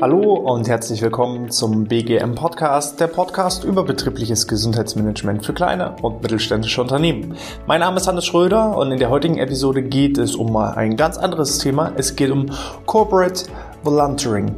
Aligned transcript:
Hallo 0.00 0.34
und 0.34 0.68
herzlich 0.68 1.02
willkommen 1.02 1.50
zum 1.50 1.82
BGM 1.82 2.36
Podcast, 2.36 3.00
der 3.00 3.08
Podcast 3.08 3.64
über 3.64 3.82
betriebliches 3.82 4.46
Gesundheitsmanagement 4.46 5.44
für 5.44 5.52
kleine 5.52 5.96
und 6.02 6.22
mittelständische 6.22 6.80
Unternehmen. 6.80 7.34
Mein 7.66 7.80
Name 7.80 7.96
ist 7.96 8.06
Hannes 8.06 8.24
Schröder 8.24 8.76
und 8.76 8.92
in 8.92 9.00
der 9.00 9.10
heutigen 9.10 9.38
Episode 9.38 9.82
geht 9.82 10.16
es 10.16 10.36
um 10.36 10.56
ein 10.56 10.96
ganz 10.96 11.18
anderes 11.18 11.58
Thema. 11.58 11.90
Es 11.96 12.14
geht 12.14 12.30
um 12.30 12.46
Corporate 12.86 13.46
Volunteering. 13.82 14.54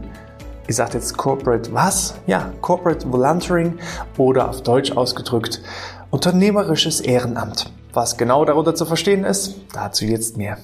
Ich 0.68 0.76
sage 0.76 0.98
jetzt 0.98 1.16
Corporate 1.16 1.72
was? 1.72 2.16
Ja, 2.26 2.52
Corporate 2.60 3.10
Volunteering 3.10 3.78
oder 4.18 4.50
auf 4.50 4.62
Deutsch 4.62 4.92
ausgedrückt 4.92 5.62
unternehmerisches 6.10 7.00
Ehrenamt. 7.00 7.72
Was 7.94 8.18
genau 8.18 8.44
darunter 8.44 8.74
zu 8.74 8.84
verstehen 8.84 9.24
ist, 9.24 9.56
dazu 9.72 10.04
jetzt 10.04 10.36
mehr. 10.36 10.58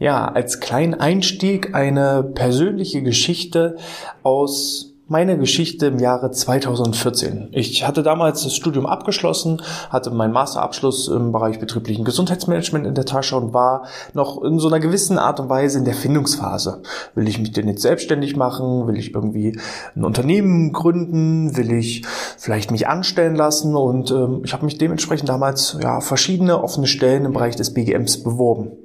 Ja, 0.00 0.28
als 0.28 0.60
kleinen 0.60 0.94
Einstieg 0.94 1.74
eine 1.74 2.22
persönliche 2.22 3.02
Geschichte 3.02 3.76
aus 4.22 4.94
meiner 5.08 5.36
Geschichte 5.36 5.88
im 5.88 5.98
Jahre 5.98 6.30
2014. 6.30 7.48
Ich 7.52 7.86
hatte 7.86 8.02
damals 8.02 8.42
das 8.42 8.56
Studium 8.56 8.86
abgeschlossen, 8.86 9.60
hatte 9.90 10.10
meinen 10.10 10.32
Masterabschluss 10.32 11.08
im 11.08 11.32
Bereich 11.32 11.58
betrieblichen 11.58 12.06
Gesundheitsmanagement 12.06 12.86
in 12.86 12.94
der 12.94 13.04
Tasche 13.04 13.36
und 13.36 13.52
war 13.52 13.88
noch 14.14 14.42
in 14.42 14.58
so 14.58 14.68
einer 14.68 14.80
gewissen 14.80 15.18
Art 15.18 15.38
und 15.38 15.50
Weise 15.50 15.76
in 15.76 15.84
der 15.84 15.92
Findungsphase. 15.92 16.80
Will 17.14 17.28
ich 17.28 17.38
mich 17.38 17.52
denn 17.52 17.68
jetzt 17.68 17.82
selbstständig 17.82 18.36
machen? 18.36 18.86
Will 18.86 18.96
ich 18.96 19.14
irgendwie 19.14 19.60
ein 19.94 20.04
Unternehmen 20.04 20.72
gründen? 20.72 21.58
Will 21.58 21.72
ich 21.72 22.06
vielleicht 22.38 22.70
mich 22.70 22.88
anstellen 22.88 23.36
lassen? 23.36 23.76
Und 23.76 24.10
ähm, 24.12 24.40
ich 24.46 24.54
habe 24.54 24.64
mich 24.64 24.78
dementsprechend 24.78 25.28
damals 25.28 25.76
ja 25.82 26.00
verschiedene 26.00 26.64
offene 26.64 26.86
Stellen 26.86 27.26
im 27.26 27.34
Bereich 27.34 27.56
des 27.56 27.74
BGMs 27.74 28.22
beworben. 28.22 28.78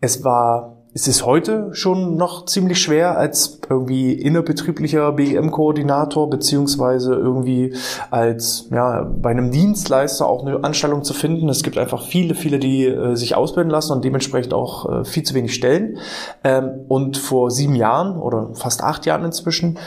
Es 0.00 0.24
war, 0.24 0.76
es 0.92 1.08
ist 1.08 1.24
heute 1.24 1.70
schon 1.72 2.16
noch 2.16 2.44
ziemlich 2.44 2.80
schwer 2.80 3.16
als 3.16 3.60
irgendwie 3.68 4.12
innerbetrieblicher 4.12 5.12
BEM-Koordinator 5.12 6.28
beziehungsweise 6.28 7.14
irgendwie 7.14 7.74
als 8.10 8.68
ja 8.70 9.02
bei 9.04 9.30
einem 9.30 9.50
Dienstleister 9.50 10.26
auch 10.26 10.44
eine 10.44 10.62
Anstellung 10.64 11.02
zu 11.02 11.14
finden. 11.14 11.48
Es 11.48 11.62
gibt 11.62 11.78
einfach 11.78 12.02
viele, 12.02 12.34
viele, 12.34 12.58
die 12.58 12.84
äh, 12.86 13.14
sich 13.16 13.34
ausbilden 13.34 13.70
lassen 13.70 13.92
und 13.92 14.04
dementsprechend 14.04 14.52
auch 14.52 15.00
äh, 15.00 15.04
viel 15.04 15.22
zu 15.22 15.34
wenig 15.34 15.54
Stellen. 15.54 15.98
Ähm, 16.44 16.84
und 16.88 17.16
vor 17.16 17.50
sieben 17.50 17.74
Jahren 17.74 18.18
oder 18.18 18.54
fast 18.54 18.82
acht 18.82 19.06
Jahren 19.06 19.24
inzwischen 19.24 19.78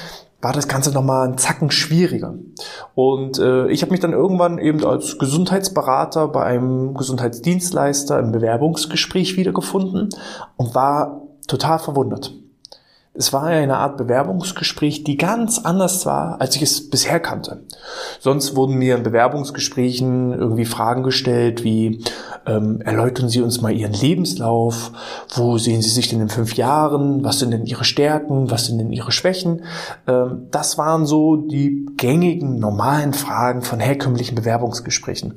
war 0.42 0.54
das 0.54 0.68
Ganze 0.68 0.92
nochmal 0.92 1.28
einen 1.28 1.38
Zacken 1.38 1.70
schwieriger. 1.70 2.36
Und 2.95 3.40
äh, 3.40 3.68
ich 3.68 3.82
habe 3.82 3.92
mich 3.92 4.00
dann 4.00 4.14
irgendwann 4.14 4.58
eben 4.58 4.86
als 4.86 5.18
Gesundheitsberater 5.20 6.28
bei 6.30 6.44
einem 6.44 6.94
Gesundheitsdienstleister 6.94 8.20
im 8.20 8.32
Bewerbungsgespräch 8.32 9.36
wiedergefunden 9.36 10.10
und 10.56 10.76
war 10.76 11.22
total 11.48 11.80
verwundert. 11.80 12.34
Es 13.20 13.34
war 13.34 13.44
eine 13.44 13.75
Art 13.75 13.98
Bewerbungsgespräch, 13.98 15.03
die 15.03 15.17
ganz 15.17 15.59
anders 15.59 16.06
war, 16.06 16.39
als 16.39 16.56
ich 16.56 16.62
es 16.62 16.89
bisher 16.89 17.20
kannte. 17.20 17.66
Sonst 18.22 18.56
wurden 18.56 18.76
mir 18.76 18.95
in 18.95 19.03
Bewerbungsgesprächen 19.03 20.31
irgendwie 20.31 20.64
Fragen 20.64 21.03
gestellt 21.03 21.66
wie, 21.66 22.02
ähm, 22.45 22.80
erläutern 22.80 23.28
Sie 23.28 23.42
uns 23.42 23.59
mal 23.59 23.73
Ihren 23.73 23.92
Lebenslauf, 23.92 24.94
wo 25.36 25.58
sehen 25.58 25.81
Sie 25.81 25.89
sich 25.89 26.08
denn 26.08 26.22
in 26.22 26.30
fünf 26.30 26.53
Jahren, 26.53 27.22
was 27.22 27.39
sind 27.39 27.52
denn 27.52 27.66
Ihre 27.66 27.84
Stärken, 27.84 28.52
was 28.52 28.67
sind 28.67 28.78
denn 28.78 28.94
Ihre 28.94 29.11
Schwächen. 29.11 29.64
Ähm, 30.08 30.48
das 30.50 30.78
waren 30.78 31.06
so 31.06 31.36
die 31.36 31.88
gängigen, 31.98 32.58
normalen 32.58 33.11
Fragen 33.11 33.64
von 33.64 33.81
herkömmlichen 33.81 34.36
Bewerbungsgesprächen. 34.36 35.33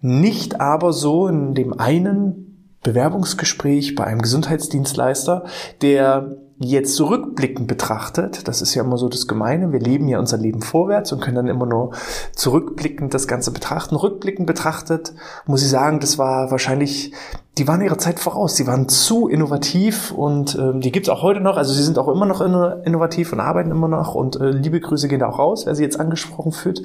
Nicht 0.00 0.62
aber 0.62 0.94
so 0.94 1.28
in 1.28 1.52
dem 1.52 1.78
einen 1.78 2.78
Bewerbungsgespräch 2.82 3.96
bei 3.96 4.04
einem 4.04 4.22
Gesundheitsdienstleister, 4.22 5.44
der 5.82 6.38
jetzt 6.62 6.96
zurückblickend 6.96 7.66
betrachtet, 7.66 8.48
das 8.48 8.62
ist 8.62 8.74
ja 8.74 8.82
immer 8.82 8.96
so 8.96 9.08
das 9.08 9.28
Gemeine, 9.28 9.72
wir 9.72 9.80
leben 9.80 10.08
ja 10.08 10.18
unser 10.18 10.38
Leben 10.38 10.62
vorwärts 10.62 11.12
und 11.12 11.20
können 11.20 11.36
dann 11.36 11.48
immer 11.48 11.66
nur 11.66 11.92
zurückblickend 12.34 13.14
das 13.14 13.28
Ganze 13.28 13.50
betrachten. 13.50 13.96
Rückblickend 13.96 14.46
betrachtet 14.46 15.14
muss 15.46 15.62
ich 15.62 15.68
sagen, 15.68 16.00
das 16.00 16.18
war 16.18 16.50
wahrscheinlich, 16.50 17.12
die 17.58 17.68
waren 17.68 17.80
ihrer 17.80 17.98
Zeit 17.98 18.18
voraus, 18.20 18.54
die 18.54 18.66
waren 18.66 18.88
zu 18.88 19.28
innovativ 19.28 20.10
und 20.10 20.54
ähm, 20.56 20.80
die 20.80 20.92
gibt's 20.92 21.08
auch 21.08 21.22
heute 21.22 21.40
noch, 21.40 21.56
also 21.56 21.72
sie 21.72 21.82
sind 21.82 21.98
auch 21.98 22.08
immer 22.08 22.26
noch 22.26 22.40
innovativ 22.40 23.32
und 23.32 23.40
arbeiten 23.40 23.70
immer 23.70 23.88
noch 23.88 24.14
und 24.14 24.40
äh, 24.40 24.50
liebe 24.50 24.80
Grüße 24.80 25.08
gehen 25.08 25.20
da 25.20 25.28
auch 25.28 25.38
raus, 25.38 25.66
wer 25.66 25.74
sie 25.74 25.84
jetzt 25.84 25.98
angesprochen 25.98 26.52
fühlt. 26.52 26.82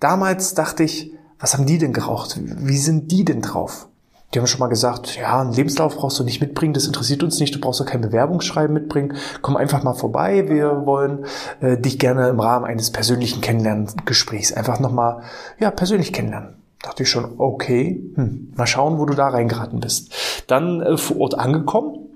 Damals 0.00 0.54
dachte 0.54 0.84
ich, 0.84 1.12
was 1.38 1.54
haben 1.54 1.66
die 1.66 1.78
denn 1.78 1.92
geraucht? 1.92 2.38
Wie 2.42 2.78
sind 2.78 3.10
die 3.10 3.24
denn 3.24 3.42
drauf? 3.42 3.89
Die 4.32 4.38
haben 4.38 4.46
schon 4.46 4.60
mal 4.60 4.68
gesagt, 4.68 5.16
ja, 5.16 5.40
einen 5.40 5.52
Lebenslauf 5.52 5.96
brauchst 5.96 6.18
du 6.20 6.24
nicht 6.24 6.40
mitbringen, 6.40 6.72
das 6.72 6.86
interessiert 6.86 7.22
uns 7.24 7.40
nicht, 7.40 7.54
du 7.54 7.60
brauchst 7.60 7.82
auch 7.82 7.86
kein 7.86 8.00
Bewerbungsschreiben 8.00 8.72
mitbringen. 8.72 9.16
Komm 9.42 9.56
einfach 9.56 9.82
mal 9.82 9.94
vorbei, 9.94 10.48
wir 10.48 10.86
wollen 10.86 11.24
äh, 11.60 11.76
dich 11.76 11.98
gerne 11.98 12.28
im 12.28 12.38
Rahmen 12.38 12.64
eines 12.64 12.92
persönlichen 12.92 13.40
Kennenlerngesprächs 13.40 14.52
einfach 14.52 14.78
nochmal, 14.78 15.22
ja, 15.58 15.70
persönlich 15.72 16.12
kennenlernen. 16.12 16.56
Dachte 16.80 17.02
ich 17.02 17.10
schon, 17.10 17.34
okay, 17.38 18.02
hm, 18.14 18.52
mal 18.56 18.66
schauen, 18.66 18.98
wo 18.98 19.04
du 19.04 19.14
da 19.14 19.28
reingeraten 19.28 19.80
bist. 19.80 20.14
Dann 20.46 20.80
äh, 20.80 20.96
vor 20.96 21.18
Ort 21.18 21.34
angekommen, 21.38 22.09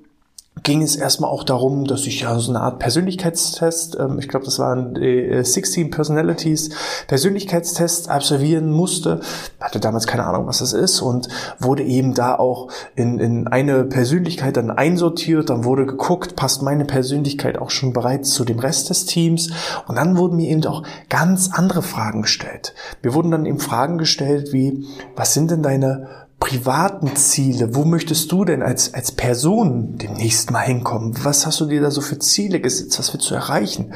ging 0.64 0.80
es 0.80 0.96
erstmal 0.96 1.30
auch 1.30 1.44
darum, 1.44 1.84
dass 1.84 2.06
ich 2.06 2.22
ja 2.22 2.38
so 2.38 2.50
eine 2.50 2.62
Art 2.62 2.78
Persönlichkeitstest, 2.78 3.98
ähm, 4.00 4.18
ich 4.18 4.28
glaube, 4.28 4.46
das 4.46 4.58
waren 4.58 4.96
äh, 4.96 5.44
16 5.44 5.90
Personalities, 5.90 6.70
Persönlichkeitstest 7.06 8.08
absolvieren 8.08 8.72
musste. 8.72 9.20
Hatte 9.60 9.78
damals 9.78 10.06
keine 10.06 10.24
Ahnung, 10.24 10.46
was 10.46 10.58
das 10.58 10.72
ist 10.72 11.02
und 11.02 11.28
wurde 11.60 11.84
eben 11.84 12.14
da 12.14 12.34
auch 12.34 12.70
in, 12.96 13.20
in 13.20 13.46
eine 13.46 13.84
Persönlichkeit 13.84 14.56
dann 14.56 14.70
einsortiert. 14.70 15.50
Dann 15.50 15.64
wurde 15.64 15.84
geguckt, 15.84 16.34
passt 16.34 16.62
meine 16.62 16.86
Persönlichkeit 16.86 17.58
auch 17.58 17.70
schon 17.70 17.92
bereits 17.92 18.30
zu 18.30 18.44
dem 18.44 18.58
Rest 18.58 18.88
des 18.88 19.04
Teams. 19.04 19.50
Und 19.86 19.96
dann 19.96 20.16
wurden 20.16 20.36
mir 20.36 20.48
eben 20.48 20.64
auch 20.64 20.82
ganz 21.10 21.50
andere 21.52 21.82
Fragen 21.82 22.22
gestellt. 22.22 22.74
Mir 23.02 23.12
wurden 23.12 23.30
dann 23.30 23.44
eben 23.44 23.60
Fragen 23.60 23.98
gestellt 23.98 24.54
wie, 24.54 24.86
was 25.14 25.34
sind 25.34 25.50
denn 25.50 25.62
deine 25.62 26.23
privaten 26.44 27.16
Ziele? 27.16 27.74
Wo 27.74 27.86
möchtest 27.86 28.30
du 28.30 28.44
denn 28.44 28.62
als, 28.62 28.92
als 28.92 29.12
Person 29.12 29.96
demnächst 29.96 30.50
mal 30.50 30.60
hinkommen? 30.60 31.14
Was 31.24 31.46
hast 31.46 31.58
du 31.60 31.64
dir 31.64 31.80
da 31.80 31.90
so 31.90 32.02
für 32.02 32.18
Ziele 32.18 32.60
gesetzt? 32.60 32.98
Was 32.98 33.14
willst 33.14 33.30
du 33.30 33.34
erreichen? 33.34 33.94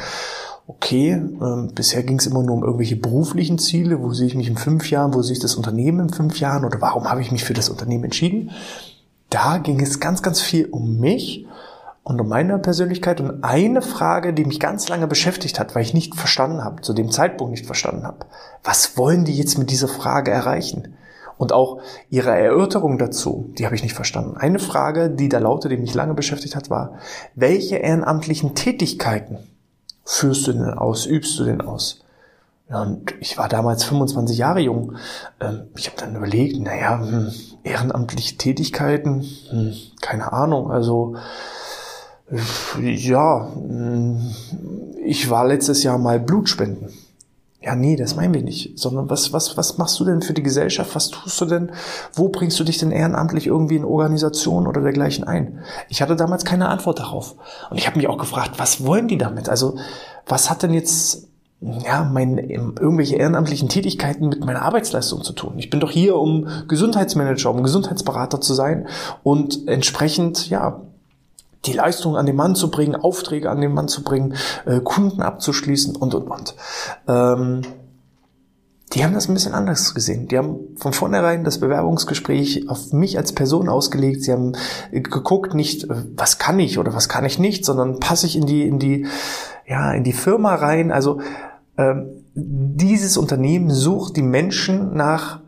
Okay, 0.66 1.12
ähm, 1.12 1.72
bisher 1.75 2.03
ging 2.03 2.19
es 2.19 2.26
immer 2.26 2.42
nur 2.42 2.56
um 2.56 2.64
irgendwelche 2.64 2.97
beruflichen 2.97 3.58
Ziele. 3.58 4.03
Wo 4.03 4.14
sehe 4.14 4.28
ich 4.28 4.34
mich 4.34 4.48
in 4.48 4.56
fünf 4.56 4.88
Jahren? 4.88 5.12
Wo 5.12 5.20
sehe 5.20 5.34
ich 5.34 5.41
das 5.41 5.56
Unternehmen 5.56 6.00
in 6.00 6.08
fünf 6.08 6.41
Jahren? 6.41 6.64
Oder 6.64 6.81
warum 6.81 7.10
habe 7.10 7.20
ich 7.20 7.31
mich 7.31 7.44
für 7.44 7.53
das 7.53 7.69
Unternehmen 7.69 8.04
entschieden? 8.04 8.50
Da 9.28 9.58
ging 9.58 9.82
es 9.82 10.00
ganz, 10.00 10.22
ganz 10.22 10.41
viel 10.41 10.69
um 10.70 10.98
mich 10.98 11.47
und 12.03 12.19
um 12.19 12.28
meine 12.28 12.58
Persönlichkeit 12.58 13.20
und 13.20 13.44
eine 13.44 13.82
Frage, 13.82 14.32
die 14.32 14.47
mich 14.47 14.58
ganz 14.58 14.88
lange 14.88 15.06
beschäftigt 15.06 15.60
hat, 15.60 15.75
weil 15.75 15.82
ich 15.82 15.92
nicht 15.92 16.14
verstanden 16.14 16.64
habe, 16.64 16.81
zu 16.81 16.94
dem 16.94 17.10
Zeitpunkt 17.10 17.50
nicht 17.50 17.66
verstanden 17.66 18.04
habe. 18.04 18.25
Was 18.64 18.97
wollen 18.97 19.26
die 19.26 19.37
jetzt 19.37 19.58
mit 19.58 19.70
dieser 19.70 19.88
Frage 19.88 20.31
erreichen? 20.31 20.94
Und 21.38 21.53
auch 21.53 21.81
ihre 22.10 22.31
Erörterung 22.31 22.99
dazu, 22.99 23.50
die 23.56 23.65
habe 23.65 23.75
ich 23.75 23.82
nicht 23.82 23.94
verstanden. 23.94 24.37
Eine 24.37 24.59
Frage, 24.59 25.09
die 25.09 25.28
da 25.28 25.38
lautete, 25.38 25.75
die 25.75 25.81
mich 25.81 25.94
lange 25.94 26.15
beschäftigt 26.15 26.56
hat, 26.56 26.69
war, 26.69 26.99
welche 27.34 27.76
ehrenamtlichen 27.76 28.54
Tätigkeiten 28.54 29.38
führst 30.04 30.47
du 30.47 30.53
denn 30.53 30.71
aus, 30.71 31.06
übst 31.06 31.38
du 31.38 31.44
denn 31.44 31.60
aus? 31.60 32.04
Ja, 32.69 32.82
und 32.82 33.15
ich 33.21 33.38
war 33.38 33.49
damals 33.49 33.84
25 33.84 34.37
Jahre 34.37 34.60
jung. 34.60 34.97
Ähm, 35.41 35.69
ich 35.76 35.87
habe 35.87 35.97
dann 35.99 36.16
überlegt, 36.16 36.60
naja, 36.60 37.00
hm, 37.00 37.32
ehrenamtliche 37.62 38.37
Tätigkeiten, 38.37 39.25
hm, 39.50 39.72
keine 40.03 40.32
Ahnung, 40.32 40.70
also 40.70 41.16
ja, 42.82 43.49
hm, 43.55 44.34
ich 45.05 45.31
war 45.31 45.47
letztes 45.47 45.82
Jahr 45.82 45.99
mal 45.99 46.20
Blutspenden. 46.20 46.93
Ja, 47.60 47.74
nee, 47.74 47.96
das 47.96 48.14
meinen 48.14 48.34
wir 48.34 48.42
nicht. 48.42 48.78
Sondern 48.78 49.10
was, 49.10 49.32
was, 49.32 49.56
was 49.56 49.78
machst 49.78 49.98
du 49.98 50.04
denn 50.04 50.22
für 50.22 50.32
die 50.32 50.44
Gesellschaft? 50.44 50.94
Was 50.94 51.10
tust 51.10 51.41
du 51.41 51.44
denn? 51.44 51.72
Wo 52.12 52.28
bringst 52.28 52.58
du 52.60 52.64
dich 52.64 52.78
denn 52.78 52.92
ehrenamtlich 52.92 53.48
irgendwie 53.48 53.76
in 53.76 53.84
Organisationen 53.84 54.69
oder 54.69 54.80
dergleichen 54.80 55.24
ein? 55.24 55.58
Ich 55.88 56.00
hatte 56.00 56.14
damals 56.14 56.44
keine 56.44 56.69
Antwort 56.69 57.00
darauf. 57.00 57.34
Und 57.69 57.78
ich 57.78 57.87
habe 57.88 57.96
mich 57.96 58.08
auch 58.08 58.19
gefragt, 58.19 58.52
was 58.58 58.84
wollen 58.84 59.08
die 59.08 59.19
damit? 59.19 59.49
Also, 59.49 59.76
was 60.26 60.50
hat 60.50 60.62
denn 60.62 60.72
jetzt 60.72 61.28
ja, 61.60 62.05
mein, 62.05 62.38
irgendwelche 62.38 63.16
ehrenamtlichen 63.16 63.69
Tätigkeiten 63.69 64.28
mit 64.28 64.44
meiner 64.44 64.62
Arbeitsleistung 64.62 65.22
zu 65.22 65.32
tun. 65.32 65.54
Ich 65.56 65.70
bin 65.70 65.81
doch 65.81 65.90
hier, 65.90 66.14
um 66.16 66.46
Gesundheitsmanager, 66.69 67.50
um 67.50 67.64
Gesundheitsberater 67.64 68.40
zu 68.40 68.54
sein 68.54 68.87
und 69.25 69.66
entsprechend, 69.66 70.50
ja, 70.50 70.82
die 71.64 71.72
Leistung 71.72 72.16
an 72.16 72.26
den 72.26 72.37
Mann 72.37 72.55
zu 72.55 72.70
bringen, 72.70 72.94
Aufträge 72.94 73.50
an 73.50 73.60
den 73.60 73.75
Mann 73.75 73.88
zu 73.88 74.02
bringen, 74.02 74.34
äh, 74.64 74.81
Kunden 74.81 75.22
abzuschließen 75.22 75.96
und, 75.96 76.14
und, 76.14 76.28
und. 76.28 76.55
Ähm, 77.06 77.62
die 78.94 79.05
haben 79.05 79.12
das 79.12 79.28
ein 79.28 79.34
bisschen 79.34 79.52
anders 79.52 79.94
gesehen. 79.94 80.28
Die 80.28 80.38
haben 80.38 80.76
von 80.76 80.94
vornherein 80.94 81.44
das 81.44 81.58
Bewerbungsgespräch 81.58 82.70
auf 82.70 82.93
mich 82.93 83.19
als 83.19 83.32
Person 83.32 83.69
ausgelegt. 83.69 84.22
Sie 84.22 84.32
haben 84.32 84.52
geguckt, 84.93 85.55
nicht, 85.55 85.84
äh, 85.84 86.05
was 86.16 86.38
kann 86.38 86.58
ich 86.58 86.78
oder 86.78 86.94
was 86.94 87.08
kann 87.08 87.25
ich 87.25 87.38
nicht, 87.38 87.64
sondern 87.64 88.00
passe 88.00 88.26
ich 88.26 88.37
in 88.37 88.46
die, 88.46 88.66
in 88.66 88.78
die, 88.78 89.06
ja, 89.66 89.93
in 89.93 90.04
die 90.04 90.12
Firma 90.12 90.54
rein. 90.54 90.90
Also 90.90 91.20
ähm, 91.76 92.25
dieses 92.34 93.16
Unternehmen 93.16 93.70
sucht 93.70 94.16
die 94.16 94.22
Menschen 94.22 94.94
nach 94.94 95.40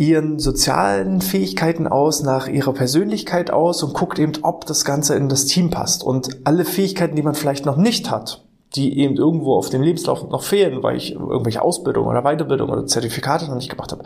ihren 0.00 0.38
sozialen 0.38 1.20
Fähigkeiten 1.20 1.86
aus, 1.86 2.22
nach 2.22 2.48
ihrer 2.48 2.72
Persönlichkeit 2.72 3.50
aus 3.50 3.82
und 3.82 3.92
guckt 3.92 4.18
eben, 4.18 4.32
ob 4.40 4.64
das 4.64 4.86
Ganze 4.86 5.14
in 5.14 5.28
das 5.28 5.44
Team 5.44 5.68
passt. 5.68 6.02
Und 6.02 6.40
alle 6.44 6.64
Fähigkeiten, 6.64 7.16
die 7.16 7.22
man 7.22 7.34
vielleicht 7.34 7.66
noch 7.66 7.76
nicht 7.76 8.10
hat, 8.10 8.42
die 8.74 8.98
eben 8.98 9.16
irgendwo 9.16 9.56
auf 9.56 9.68
dem 9.68 9.82
Lebenslauf 9.82 10.26
noch 10.30 10.42
fehlen, 10.42 10.82
weil 10.82 10.96
ich 10.96 11.12
irgendwelche 11.12 11.60
Ausbildung 11.60 12.06
oder 12.06 12.22
Weiterbildung 12.22 12.70
oder 12.70 12.86
Zertifikate 12.86 13.44
noch 13.46 13.56
nicht 13.56 13.68
gemacht 13.68 13.92
habe. 13.92 14.04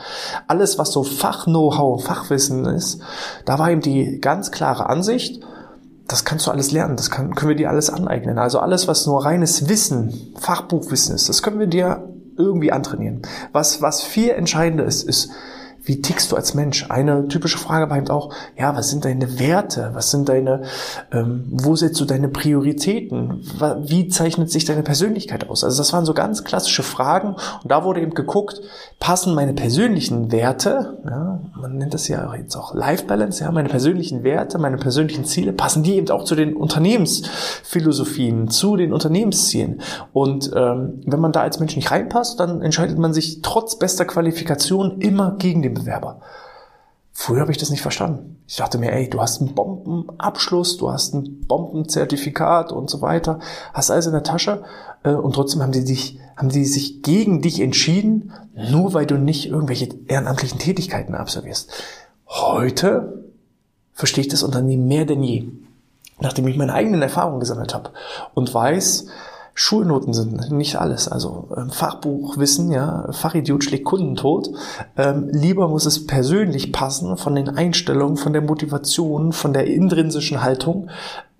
Alles, 0.49 0.81
was 0.81 0.91
so 0.91 1.05
Fach-Know-how, 1.05 2.02
Fachwissen 2.02 2.64
ist, 2.64 3.00
da 3.44 3.61
war 3.61 3.70
eben 3.70 3.81
die 3.81 4.19
ganz 4.20 4.50
klare 4.50 4.88
Ansicht, 4.88 5.44
das 6.08 6.25
kannst 6.25 6.49
du 6.49 6.50
alles 6.50 6.73
lernen, 6.73 6.97
das 6.97 7.12
kann, 7.12 7.37
können 7.37 7.50
wir 7.50 7.56
dir 7.56 7.70
alles 7.70 7.88
aneignen. 7.88 8.38
Also 8.38 8.58
alles, 8.58 8.88
was 8.88 9.06
nur 9.06 9.25
reines 9.25 9.69
Wissen, 9.69 10.35
Fachbuchwissen 10.40 11.14
ist, 11.14 11.29
das 11.29 11.40
können 11.44 11.61
wir 11.61 11.69
dir 11.69 12.08
irgendwie 12.37 12.73
antrainieren. 12.73 13.23
Was, 13.52 13.81
was 13.81 14.02
viel 14.02 14.31
entscheidender 14.31 14.85
ist, 14.85 15.05
ist, 15.05 15.31
wie 15.85 16.01
tickst 16.01 16.33
du 16.33 16.37
als 16.37 16.55
Mensch? 16.55 16.87
Eine 16.89 17.29
typische 17.29 17.59
Frage 17.59 17.91
war 17.91 17.99
eben 17.99 18.09
auch, 18.09 18.33
ja, 18.59 18.75
was 18.75 18.91
sind 18.91 19.05
deine 19.05 19.39
Werte? 19.39 19.91
Was 19.93 20.11
sind 20.11 20.29
deine, 20.29 20.63
ähm, 21.13 21.45
wo 21.51 21.77
setzt 21.77 22.01
du 22.01 22.05
deine 22.05 22.29
Prioritäten? 22.29 23.45
Wie 23.83 24.09
zeichnet 24.09 24.51
sich 24.51 24.65
deine 24.65 24.83
Persönlichkeit 24.83 25.49
aus? 25.49 25.63
Also 25.63 25.79
das 25.79 25.93
waren 25.93 26.07
so 26.07 26.15
ganz 26.15 26.45
klassische 26.45 26.83
Fragen 26.83 27.37
und 27.63 27.71
da 27.71 27.85
wurde 27.85 28.01
eben 28.01 28.15
geguckt, 28.15 28.63
passen 28.99 29.35
meine 29.35 29.53
persönlichen 29.53 30.33
Werte, 30.33 30.99
ja, 31.05 31.41
man 31.61 31.77
nennt 31.77 31.93
das 31.93 32.09
ja 32.09 32.35
jetzt 32.35 32.57
auch 32.57 32.75
Life 32.75 33.05
Balance, 33.05 33.43
ja, 33.45 33.51
meine 33.51 33.69
persönlichen 33.69 34.25
Werte, 34.25 34.59
meine 34.59 34.79
persönlichen 34.79 35.25
Ziele, 35.25 35.53
passen 35.53 35.83
die 35.83 35.97
eben 35.97 36.09
auch 36.11 36.25
zu 36.25 36.35
den 36.35 36.57
Unternehmensphilosophien, 36.57 38.49
zu 38.49 38.77
den 38.77 38.93
Unternehmenszielen. 38.93 39.83
Und 40.13 40.51
ähm, 40.55 41.03
wenn 41.05 41.21
man 41.21 41.33
da 41.33 41.43
als 41.43 41.61
Mensch 41.61 41.77
nicht 41.77 41.91
reinpasst, 41.91 42.41
dann 42.41 42.63
entscheidet 42.63 42.99
man 42.99 43.13
sich 43.13 43.43
trotz 43.43 43.79
bester 43.79 44.05
Qualifikation 44.05 45.01
immer 45.01 45.37
gegen 45.39 45.63
den 45.63 45.74
Bewerber. 45.75 46.21
Früher 47.17 47.41
habe 47.41 47.53
ich 47.53 47.59
das 47.59 47.71
nicht 47.71 47.81
verstanden. 47.81 48.43
Ich 48.49 48.56
dachte 48.56 48.76
mir, 48.76 48.93
ey, 48.93 49.09
du 49.09 49.21
hast 49.21 49.41
einen 49.41 49.55
Bombenabschluss, 49.55 50.76
du 50.76 50.91
hast 50.91 51.15
ein 51.15 51.43
Bombenzertifikat 51.47 52.73
und 52.73 52.91
so 52.91 53.03
weiter, 53.03 53.38
hast 53.73 53.93
alles 53.93 54.06
in 54.06 54.12
der 54.12 54.25
Tasche 54.25 54.65
äh, 55.05 55.11
und 55.11 55.35
trotzdem 55.35 55.62
haben 55.62 55.71
die 55.71 55.82
sich, 55.82 56.19
haben 56.37 56.49
die 56.49 56.65
sich 56.65 57.03
gegen 57.03 57.41
dich 57.41 57.61
entschieden, 57.61 58.32
nur 58.55 58.94
weil 58.94 59.06
du 59.06 59.17
nicht 59.17 59.47
irgendwelche 59.47 59.88
ehrenamtlichen 60.09 60.59
Tätigkeiten 60.59 61.15
absolvierst. 61.15 61.71
Heute 62.26 63.31
verstehe 63.93 64.23
ich 64.23 64.29
das 64.29 64.43
Unternehmen 64.43 64.88
mehr 64.88 65.05
denn 65.05 65.23
je, 65.23 65.47
nachdem 66.19 66.49
ich 66.49 66.56
meine 66.56 66.75
eigenen 66.75 67.00
Erfahrungen 67.00 67.38
gesammelt 67.38 67.75
habe 67.75 67.91
und 68.35 68.53
weiß, 68.53 69.06
Schulnoten 69.55 70.12
sind 70.12 70.51
nicht 70.51 70.77
alles. 70.77 71.09
Also 71.09 71.49
ähm, 71.56 71.71
Fachbuchwissen, 71.71 72.73
ja, 72.73 73.09
Fachidiot 73.12 73.62
schlägt 73.62 73.85
Kundentod. 73.85 74.51
Ähm, 74.97 75.29
lieber 75.31 75.69
muss 75.69 75.87
es 75.87 76.06
persönlich 76.06 76.73
passen 76.73 77.17
von 77.17 77.37
den 77.37 77.49
Einstellungen, 77.49 78.17
von 78.17 78.33
der 78.33 78.43
Motivation, 78.43 79.33
von 79.33 79.53
der 79.53 79.69
intrinsischen 79.69 80.43
Haltung. 80.43 80.91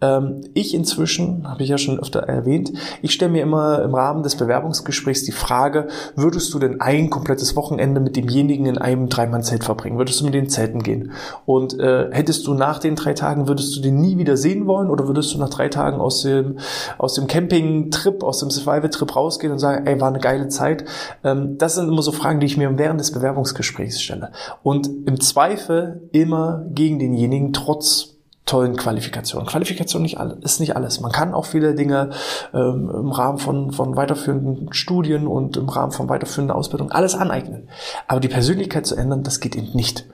Ähm, 0.00 0.43
ich 0.55 0.75
inzwischen, 0.75 1.49
habe 1.49 1.62
ich 1.62 1.69
ja 1.69 1.79
schon 1.79 1.99
öfter 1.99 2.20
erwähnt, 2.20 2.73
ich 3.02 3.12
stelle 3.12 3.31
mir 3.31 3.43
immer 3.43 3.82
im 3.82 3.94
Rahmen 3.94 4.23
des 4.23 4.37
Bewerbungsgesprächs 4.37 5.25
die 5.25 5.32
Frage, 5.32 5.88
würdest 6.17 6.52
du 6.52 6.58
denn 6.58 6.81
ein 6.81 7.11
komplettes 7.11 7.56
Wochenende 7.56 8.00
mit 8.00 8.17
demjenigen 8.17 8.67
in 8.67 8.79
einem 8.79 9.08
Dreimann-Zelt 9.08 9.64
verbringen? 9.64 9.99
Würdest 9.99 10.20
du 10.20 10.25
mit 10.25 10.35
den 10.35 10.49
Zelten 10.49 10.82
gehen? 10.82 11.12
Und 11.46 11.79
äh, 11.79 12.11
hättest 12.11 12.46
du 12.46 12.55
nach 12.55 12.79
den 12.79 12.96
drei 12.96 13.14
Tagen, 13.14 13.49
würdest 13.49 13.76
du 13.76 13.81
den 13.81 14.00
nie 14.00 14.19
wieder 14.19 14.37
sehen 14.37 14.67
wollen 14.67 14.91
oder 14.91 15.06
würdest 15.06 15.32
du 15.35 15.38
nach 15.38 15.50
drei 15.50 15.69
Tagen 15.69 16.00
aus 16.00 16.23
dem, 16.23 16.58
aus 16.99 17.14
dem 17.14 17.26
Camping-Trip, 17.26 18.23
aus 18.23 18.41
dem 18.41 18.50
Survival-Trip 18.50 19.14
rausgehen 19.14 19.52
und 19.52 19.58
sagen, 19.58 19.87
ey, 19.87 20.00
war 20.00 20.08
eine 20.08 20.20
geile 20.20 20.49
Zeit? 20.49 20.85
Ähm, 21.23 21.56
das 21.58 21.75
sind 21.76 21.88
immer 21.88 22.02
so 22.02 22.12
Fragen, 22.12 22.41
die 22.41 22.46
ich 22.46 22.56
mir 22.56 22.76
während 22.79 23.00
des 23.00 23.12
Bewerbungsgesprächs 23.12 24.00
stelle. 24.00 24.32
Und 24.62 24.88
im 25.06 25.20
Zweifel 25.20 26.08
immer 26.12 26.64
gegen 26.70 26.99
denjenigen 26.99 27.52
trotz 27.52 28.13
tollen 28.46 28.76
Qualifikation. 28.76 29.46
Qualifikation 29.46 30.02
nicht 30.02 30.19
alle, 30.19 30.35
ist 30.43 30.61
nicht 30.61 30.76
alles. 30.76 31.00
Man 31.00 31.12
kann 31.12 31.32
auch 31.32 31.46
viele 31.46 31.75
Dinge 31.75 32.11
ähm, 32.52 32.91
im 32.91 33.11
Rahmen 33.11 33.38
von, 33.38 33.73
von 33.73 33.96
weiterführenden 33.96 34.73
Studien 34.73 35.26
und 35.26 35.56
im 35.56 35.69
Rahmen 35.69 35.93
von 35.93 36.08
weiterführender 36.08 36.55
Ausbildung 36.55 36.91
alles 36.91 37.14
aneignen. 37.14 37.69
Aber 38.06 38.20
die 38.20 38.29
Persönlichkeit 38.29 38.87
zu 38.87 38.96
ändern, 38.96 39.23
das 39.23 39.41
geht 39.41 39.56
eben 39.56 39.73
nicht. 39.73 40.06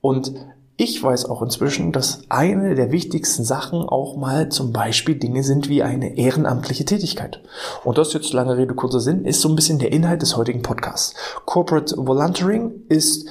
Und 0.00 0.32
ich 0.80 1.02
weiß 1.02 1.24
auch 1.24 1.42
inzwischen, 1.42 1.90
dass 1.90 2.22
eine 2.28 2.76
der 2.76 2.92
wichtigsten 2.92 3.42
Sachen 3.42 3.80
auch 3.80 4.16
mal 4.16 4.48
zum 4.48 4.72
Beispiel 4.72 5.16
Dinge 5.16 5.42
sind 5.42 5.68
wie 5.68 5.82
eine 5.82 6.16
ehrenamtliche 6.16 6.84
Tätigkeit. 6.84 7.40
Und 7.82 7.98
das 7.98 8.12
jetzt 8.12 8.32
lange 8.32 8.56
Rede, 8.56 8.74
kurzer 8.74 9.00
Sinn, 9.00 9.24
ist 9.24 9.40
so 9.40 9.48
ein 9.48 9.56
bisschen 9.56 9.80
der 9.80 9.90
Inhalt 9.90 10.22
des 10.22 10.36
heutigen 10.36 10.62
Podcasts. 10.62 11.14
Corporate 11.46 11.96
Volunteering 11.98 12.84
ist 12.88 13.28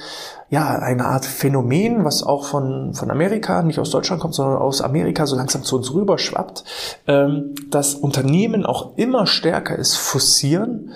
ja, 0.50 0.78
eine 0.78 1.06
Art 1.06 1.24
Phänomen, 1.24 2.04
was 2.04 2.22
auch 2.22 2.44
von, 2.44 2.92
von 2.92 3.10
Amerika, 3.10 3.62
nicht 3.62 3.78
aus 3.78 3.90
Deutschland 3.90 4.20
kommt, 4.20 4.34
sondern 4.34 4.58
aus 4.58 4.82
Amerika 4.82 5.26
so 5.26 5.34
langsam 5.34 5.62
zu 5.62 5.76
uns 5.76 5.94
rüber 5.94 6.18
schwappt, 6.18 6.64
ähm, 7.06 7.54
dass 7.70 7.94
Unternehmen 7.94 8.66
auch 8.66 8.98
immer 8.98 9.26
stärker 9.26 9.78
es 9.78 9.94
forcieren, 9.94 10.92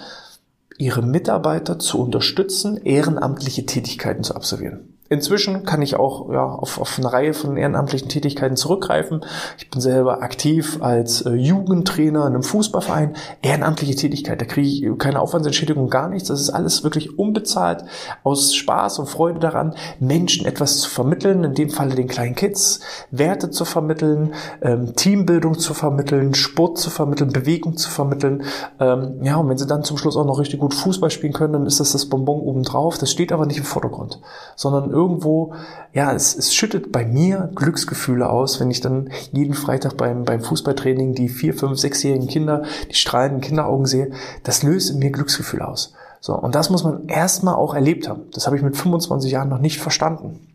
ihre 0.76 1.00
Mitarbeiter 1.00 1.78
zu 1.78 1.98
unterstützen, 1.98 2.76
ehrenamtliche 2.76 3.64
Tätigkeiten 3.64 4.22
zu 4.22 4.34
absolvieren. 4.34 4.91
Inzwischen 5.12 5.66
kann 5.66 5.82
ich 5.82 5.96
auch 5.96 6.32
ja, 6.32 6.42
auf, 6.42 6.80
auf 6.80 6.98
eine 6.98 7.12
Reihe 7.12 7.34
von 7.34 7.58
ehrenamtlichen 7.58 8.08
Tätigkeiten 8.08 8.56
zurückgreifen. 8.56 9.22
Ich 9.58 9.68
bin 9.68 9.82
selber 9.82 10.22
aktiv 10.22 10.78
als 10.80 11.20
äh, 11.20 11.34
Jugendtrainer 11.34 12.20
in 12.20 12.32
einem 12.32 12.42
Fußballverein. 12.42 13.14
Ehrenamtliche 13.42 13.94
Tätigkeit, 13.94 14.40
da 14.40 14.46
kriege 14.46 14.66
ich 14.66 14.98
keine 14.98 15.20
Aufwandsentschädigung, 15.20 15.90
gar 15.90 16.08
nichts. 16.08 16.28
Das 16.28 16.40
ist 16.40 16.48
alles 16.48 16.82
wirklich 16.82 17.18
unbezahlt, 17.18 17.84
aus 18.24 18.54
Spaß 18.54 19.00
und 19.00 19.06
Freude 19.06 19.38
daran, 19.38 19.74
Menschen 20.00 20.46
etwas 20.46 20.78
zu 20.78 20.88
vermitteln, 20.88 21.44
in 21.44 21.52
dem 21.52 21.68
Falle 21.68 21.94
den 21.94 22.08
kleinen 22.08 22.34
Kids, 22.34 22.80
Werte 23.10 23.50
zu 23.50 23.66
vermitteln, 23.66 24.32
ähm, 24.62 24.94
Teambildung 24.96 25.58
zu 25.58 25.74
vermitteln, 25.74 26.32
Sport 26.32 26.78
zu 26.78 26.88
vermitteln, 26.88 27.34
Bewegung 27.34 27.76
zu 27.76 27.90
vermitteln. 27.90 28.44
Ähm, 28.80 29.18
ja, 29.22 29.36
und 29.36 29.50
wenn 29.50 29.58
sie 29.58 29.66
dann 29.66 29.84
zum 29.84 29.98
Schluss 29.98 30.16
auch 30.16 30.24
noch 30.24 30.38
richtig 30.38 30.60
gut 30.60 30.72
Fußball 30.72 31.10
spielen 31.10 31.34
können, 31.34 31.52
dann 31.52 31.66
ist 31.66 31.80
das 31.80 31.92
das 31.92 32.06
Bonbon 32.06 32.40
obendrauf. 32.40 32.96
Das 32.96 33.10
steht 33.10 33.30
aber 33.30 33.44
nicht 33.44 33.58
im 33.58 33.64
Vordergrund, 33.64 34.22
sondern 34.56 34.90
irgendwo, 35.02 35.54
ja, 35.92 36.12
es, 36.12 36.36
es 36.36 36.54
schüttet 36.54 36.92
bei 36.92 37.04
mir 37.04 37.50
Glücksgefühle 37.54 38.28
aus, 38.28 38.60
wenn 38.60 38.70
ich 38.70 38.80
dann 38.80 39.10
jeden 39.32 39.54
Freitag 39.54 39.96
beim, 39.96 40.24
beim 40.24 40.40
Fußballtraining 40.40 41.14
die 41.14 41.28
vier, 41.28 41.54
fünf, 41.54 41.78
sechsjährigen 41.78 42.28
Kinder, 42.28 42.62
die 42.90 42.94
strahlenden 42.94 43.40
Kinderaugen 43.40 43.86
sehe. 43.86 44.12
Das 44.44 44.62
löst 44.62 44.90
in 44.90 44.98
mir 44.98 45.10
Glücksgefühle 45.10 45.66
aus. 45.66 45.94
So, 46.20 46.34
und 46.38 46.54
das 46.54 46.70
muss 46.70 46.84
man 46.84 47.08
erstmal 47.08 47.56
auch 47.56 47.74
erlebt 47.74 48.08
haben. 48.08 48.22
Das 48.32 48.46
habe 48.46 48.56
ich 48.56 48.62
mit 48.62 48.76
25 48.76 49.32
Jahren 49.32 49.48
noch 49.48 49.58
nicht 49.58 49.80
verstanden. 49.80 50.46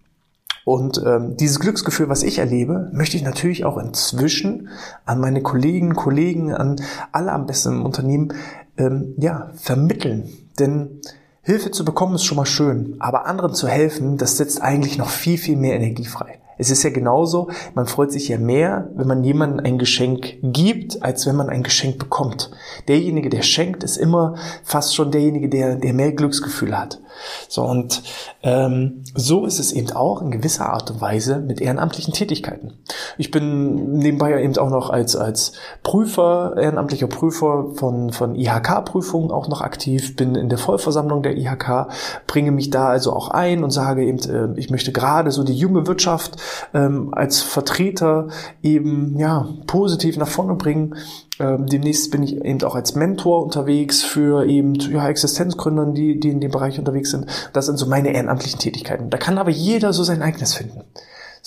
Und 0.64 1.02
ähm, 1.06 1.38
dieses 1.38 1.60
Glücksgefühl, 1.60 2.10
was 2.10 2.24
ich 2.24 2.40
erlebe, 2.40 2.90
möchte 2.92 3.16
ich 3.16 3.24
natürlich 3.24 3.64
auch 3.64 3.78
inzwischen 3.78 4.70
an 5.06 5.20
meine 5.20 5.42
Kolleginnen, 5.42 5.96
Kollegen, 5.96 6.54
an 6.54 6.82
alle 7.12 7.32
am 7.32 7.46
besten 7.46 7.74
im 7.74 7.86
Unternehmen 7.86 8.34
ähm, 8.78 9.14
ja, 9.18 9.52
vermitteln. 9.56 10.30
Denn 10.60 11.02
Hilfe 11.48 11.72
zu 11.72 11.86
bekommen 11.86 12.16
ist 12.16 12.26
schon 12.26 12.36
mal 12.36 12.46
schön, 12.46 12.98
aber 13.00 13.26
anderen 13.26 13.54
zu 13.54 13.70
helfen, 13.70 14.18
das 14.18 14.36
setzt 14.36 14.62
eigentlich 14.62 14.98
noch 14.98 15.08
viel, 15.08 15.38
viel 15.38 15.56
mehr 15.56 15.76
Energie 15.76 16.04
frei. 16.04 16.40
Es 16.58 16.72
ist 16.72 16.84
ja 16.84 16.90
genauso, 16.90 17.50
man 17.74 17.86
freut 17.86 18.12
sich 18.12 18.28
ja 18.28 18.38
mehr, 18.38 18.90
wenn 18.96 19.08
man 19.08 19.24
jemandem 19.24 19.66
ein 19.66 19.78
Geschenk 19.78 20.40
gibt, 20.44 21.02
als 21.04 21.26
wenn 21.26 21.38
man 21.38 21.50
ein 21.50 21.64
Geschenk 21.64 22.00
bekommt. 22.00 22.52
Derjenige, 22.90 23.30
der 23.30 23.44
schenkt, 23.44 23.86
ist 23.86 23.96
immer 23.96 24.36
fast 24.66 24.94
schon 24.94 25.10
derjenige, 25.10 25.48
der, 25.48 25.78
der 25.78 25.94
mehr 25.94 26.12
Glücksgefühle 26.12 26.78
hat. 26.78 27.00
So, 27.48 27.64
und 27.64 28.04
ähm, 28.44 29.04
so 29.16 29.46
ist 29.46 29.60
es 29.60 29.72
eben 29.72 29.92
auch 29.92 30.22
in 30.22 30.32
gewisser 30.32 30.70
Art 30.70 30.92
und 30.92 31.02
Weise 31.02 31.40
mit 31.40 31.62
ehrenamtlichen 31.62 32.14
Tätigkeiten. 32.14 32.74
Ich 33.18 33.32
bin 33.32 33.98
nebenbei 33.98 34.32
ja 34.32 34.40
eben 34.40 34.58
auch 34.58 34.70
noch 34.70 34.90
als, 34.90 35.16
als 35.16 35.54
Prüfer, 35.84 36.56
ehrenamtlicher 36.58 37.08
Prüfer 37.08 37.68
von, 37.76 38.12
von 38.12 38.36
IHK-Prüfungen 38.36 39.32
auch 39.32 39.48
noch 39.48 39.62
aktiv, 39.62 40.16
bin 40.16 40.36
in 40.36 40.50
der 40.50 40.58
Vollversammlung 40.58 41.24
der 41.24 41.38
IHK, 41.38 41.88
bringe 42.28 42.52
mich 42.52 42.70
da 42.70 42.90
also 42.90 43.14
auch 43.14 43.30
ein 43.30 43.64
und 43.64 43.72
sage 43.72 44.06
eben, 44.06 44.20
äh, 44.30 44.60
ich 44.60 44.70
möchte 44.70 44.92
gerade 44.92 45.32
so 45.32 45.44
die 45.44 45.56
junge 45.56 45.88
Wirtschaft 45.88 46.38
ähm, 46.74 47.14
als 47.14 47.42
Vertreter 47.42 48.28
eben 48.62 49.18
ja 49.18 49.48
positiv 49.66 50.18
nach 50.18 50.28
vorne 50.28 50.56
bringen 50.56 50.96
demnächst 51.40 52.12
bin 52.12 52.24
ich 52.24 52.44
eben 52.44 52.64
auch 52.64 52.76
als 52.76 52.96
Mentor 52.96 53.44
unterwegs 53.44 54.04
für 54.04 54.46
eben 54.46 54.76
ja, 54.76 55.08
Existenzgründern, 55.08 55.94
die, 55.94 56.20
die 56.20 56.30
in 56.30 56.40
dem 56.40 56.52
Bereich 56.52 56.80
unterwegs 56.80 57.12
sind. 57.12 57.28
Das 57.54 57.66
sind 57.66 57.78
so 57.78 57.86
meine 57.86 58.14
ehrenamtlichen 58.14 58.60
Tätigkeiten. 58.60 59.10
Da 59.10 59.18
kann 59.18 59.38
aber 59.38 59.52
jeder 59.52 59.94
so 59.94 60.04
sein 60.04 60.22
eigenes 60.22 60.56
finden. 60.56 60.82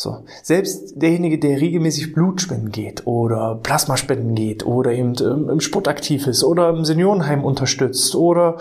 So. 0.01 0.25
Selbst 0.43 0.95
derjenige, 0.97 1.39
der 1.39 1.61
regelmäßig 1.61 2.15
Blutspenden 2.15 2.73
geht 2.73 3.07
oder 3.07 3.61
Plasmaspenden 3.63 4.35
geht 4.35 4.65
oder 4.65 4.93
eben 4.93 5.15
ähm, 5.21 5.51
im 5.51 5.61
Sport 5.61 5.89
aktiv 5.89 6.27
ist 6.27 6.43
oder 6.43 6.71
im 6.71 6.87
Seniorenheim 6.87 7.45
unterstützt 7.45 8.15
oder 8.15 8.57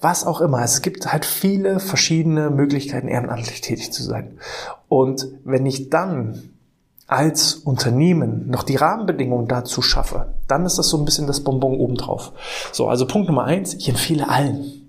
was 0.00 0.26
auch 0.26 0.40
immer. 0.40 0.62
Es 0.62 0.80
gibt 0.80 1.12
halt 1.12 1.26
viele 1.26 1.78
verschiedene 1.78 2.48
Möglichkeiten, 2.48 3.08
ehrenamtlich 3.08 3.60
tätig 3.60 3.92
zu 3.92 4.02
sein. 4.02 4.38
Und 4.88 5.28
wenn 5.44 5.66
ich 5.66 5.90
dann 5.90 6.54
als 7.08 7.54
Unternehmen 7.54 8.48
noch 8.48 8.62
die 8.62 8.76
Rahmenbedingungen 8.76 9.48
dazu 9.48 9.80
schaffe, 9.80 10.34
dann 10.46 10.66
ist 10.66 10.78
das 10.78 10.88
so 10.88 10.98
ein 10.98 11.06
bisschen 11.06 11.26
das 11.26 11.40
Bonbon 11.40 11.80
obendrauf. 11.80 12.32
So, 12.70 12.86
also 12.86 13.06
Punkt 13.06 13.28
Nummer 13.28 13.44
eins, 13.44 13.74
ich 13.74 13.88
empfehle 13.88 14.28
allen, 14.28 14.88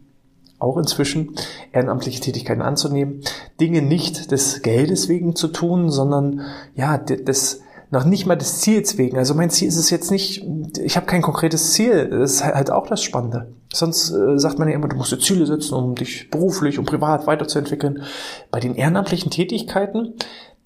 auch 0.59 0.77
inzwischen, 0.77 1.33
ehrenamtliche 1.71 2.19
Tätigkeiten 2.19 2.61
anzunehmen, 2.61 3.21
Dinge 3.61 3.81
nicht 3.81 4.31
des 4.31 4.61
Geldes 4.61 5.07
wegen 5.07 5.33
zu 5.33 5.47
tun, 5.47 5.89
sondern 5.89 6.41
ja, 6.75 6.97
des 6.97 7.61
noch 7.91 8.05
nicht 8.05 8.27
mal 8.27 8.35
des 8.35 8.59
Ziels 8.59 8.97
wegen. 8.97 9.17
Also 9.17 9.33
mein 9.33 9.49
Ziel 9.49 9.67
ist 9.67 9.77
es 9.77 9.89
jetzt 9.89 10.11
nicht, 10.11 10.45
ich 10.79 10.95
habe 10.95 11.07
kein 11.07 11.21
konkretes 11.21 11.71
Ziel. 11.71 12.07
Das 12.09 12.33
ist 12.33 12.43
halt 12.43 12.69
auch 12.69 12.85
das 12.85 13.01
Spannende. 13.01 13.53
Sonst 13.73 14.11
äh, 14.11 14.37
sagt 14.37 14.59
man 14.59 14.67
ja 14.67 14.75
immer, 14.75 14.87
du 14.87 14.95
musst 14.95 15.11
dir 15.11 15.19
Ziele 15.19 15.45
setzen, 15.45 15.73
um 15.73 15.95
dich 15.95 16.29
beruflich 16.29 16.77
und 16.77 16.85
privat 16.85 17.25
weiterzuentwickeln. 17.25 18.03
Bei 18.51 18.59
den 18.59 18.75
ehrenamtlichen 18.75 19.31
Tätigkeiten, 19.31 20.13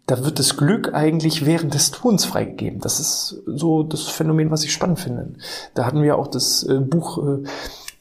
da 0.06 0.26
wird 0.26 0.40
das 0.40 0.58
Glück 0.58 0.94
eigentlich 0.94 1.46
während 1.46 1.74
des 1.74 1.92
Tuns 1.92 2.26
freigegeben. 2.26 2.82
Das 2.82 3.00
ist 3.00 3.42
so 3.46 3.84
das 3.84 4.04
Phänomen, 4.04 4.52
was 4.52 4.64
ich 4.64 4.74
spannend 4.74 5.00
finde. 5.00 5.34
Da 5.76 5.86
hatten 5.86 6.02
wir 6.02 6.18
auch 6.18 6.28
das 6.28 6.64
äh, 6.64 6.80
Buch 6.80 7.18
äh, 7.26 7.44